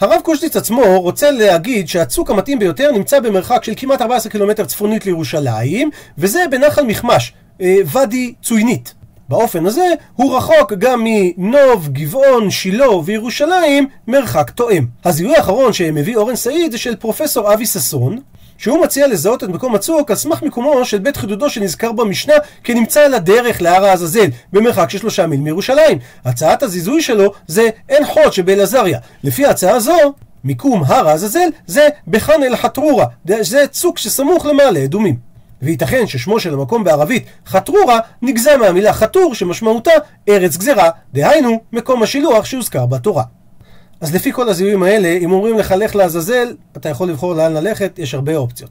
הרב 0.00 0.20
קושטיץ 0.24 0.56
עצמו 0.56 1.00
רוצה 1.00 1.30
להגיד 1.30 1.88
שהצוק 1.88 2.30
המתאים 2.30 2.58
ביותר 2.58 2.92
נמצא 2.92 3.20
במרחק 3.20 3.64
של 3.64 3.72
כמעט 3.76 4.02
14 4.02 4.32
קילומטר 4.32 4.64
צפונית 4.64 5.06
לירושלים, 5.06 5.90
וזה 6.18 6.44
בנחל 6.50 6.82
מכמש, 6.82 7.32
ואדי 7.60 8.34
צוינית. 8.42 8.94
באופן 9.28 9.66
הזה 9.66 9.92
הוא 10.14 10.36
רחוק 10.36 10.72
גם 10.72 11.04
מנוב, 11.04 11.88
גבעון, 11.88 12.50
שילה 12.50 12.96
וירושלים 12.96 13.86
מרחק 14.06 14.50
תואם. 14.50 14.86
הזיהוי 15.04 15.36
האחרון 15.36 15.72
שמביא 15.72 16.16
אורן 16.16 16.36
סעיד 16.36 16.72
זה 16.72 16.78
של 16.78 16.96
פרופסור 16.96 17.54
אבי 17.54 17.66
ששון, 17.66 18.18
שהוא 18.58 18.82
מציע 18.82 19.06
לזהות 19.06 19.44
את 19.44 19.48
מקום 19.48 19.74
הצוק 19.74 20.10
על 20.10 20.16
סמך 20.16 20.42
מיקומו 20.42 20.84
של 20.84 20.98
בית 20.98 21.16
חידודו 21.16 21.50
שנזכר 21.50 21.92
במשנה 21.92 22.34
כנמצא 22.64 23.00
על 23.00 23.14
הדרך 23.14 23.62
להר 23.62 23.84
העזאזל 23.84 24.26
במרחק 24.52 24.90
של 24.90 24.98
שלושה 24.98 25.26
מיל 25.26 25.40
מירושלים. 25.40 25.98
הצעת 26.24 26.62
הזיזוי 26.62 27.02
שלו 27.02 27.32
זה 27.46 27.68
אין 27.88 28.04
חוד 28.04 28.32
שבאלעזריה. 28.32 28.98
לפי 29.24 29.46
ההצעה 29.46 29.80
זו, 29.80 30.14
מיקום 30.44 30.84
הר 30.86 31.08
העזאזל 31.08 31.48
זה 31.66 31.88
בחאן 32.08 32.42
אל 32.42 32.56
חטרורה, 32.56 33.06
זה 33.40 33.66
צוק 33.66 33.98
שסמוך 33.98 34.46
למעלה 34.46 34.84
אדומים. 34.84 35.27
וייתכן 35.62 36.06
ששמו 36.06 36.40
של 36.40 36.54
המקום 36.54 36.84
בערבית 36.84 37.26
חטרורה 37.46 37.98
נגזר 38.22 38.56
מהמילה 38.56 38.92
חטור 38.92 39.34
שמשמעותה 39.34 39.90
ארץ 40.28 40.56
גזרה, 40.56 40.90
דהיינו 41.12 41.60
מקום 41.72 42.02
השילוח 42.02 42.44
שהוזכר 42.44 42.86
בתורה. 42.86 43.22
אז 44.00 44.14
לפי 44.14 44.32
כל 44.32 44.48
הזיהויים 44.48 44.82
האלה, 44.82 45.08
אם 45.08 45.32
אומרים 45.32 45.58
לך 45.58 45.74
לך 45.78 45.96
לעזאזל, 45.96 46.54
אתה 46.76 46.88
יכול 46.88 47.08
לבחור 47.08 47.34
לאן 47.34 47.52
ללכת, 47.52 47.98
יש 47.98 48.14
הרבה 48.14 48.36
אופציות. 48.36 48.70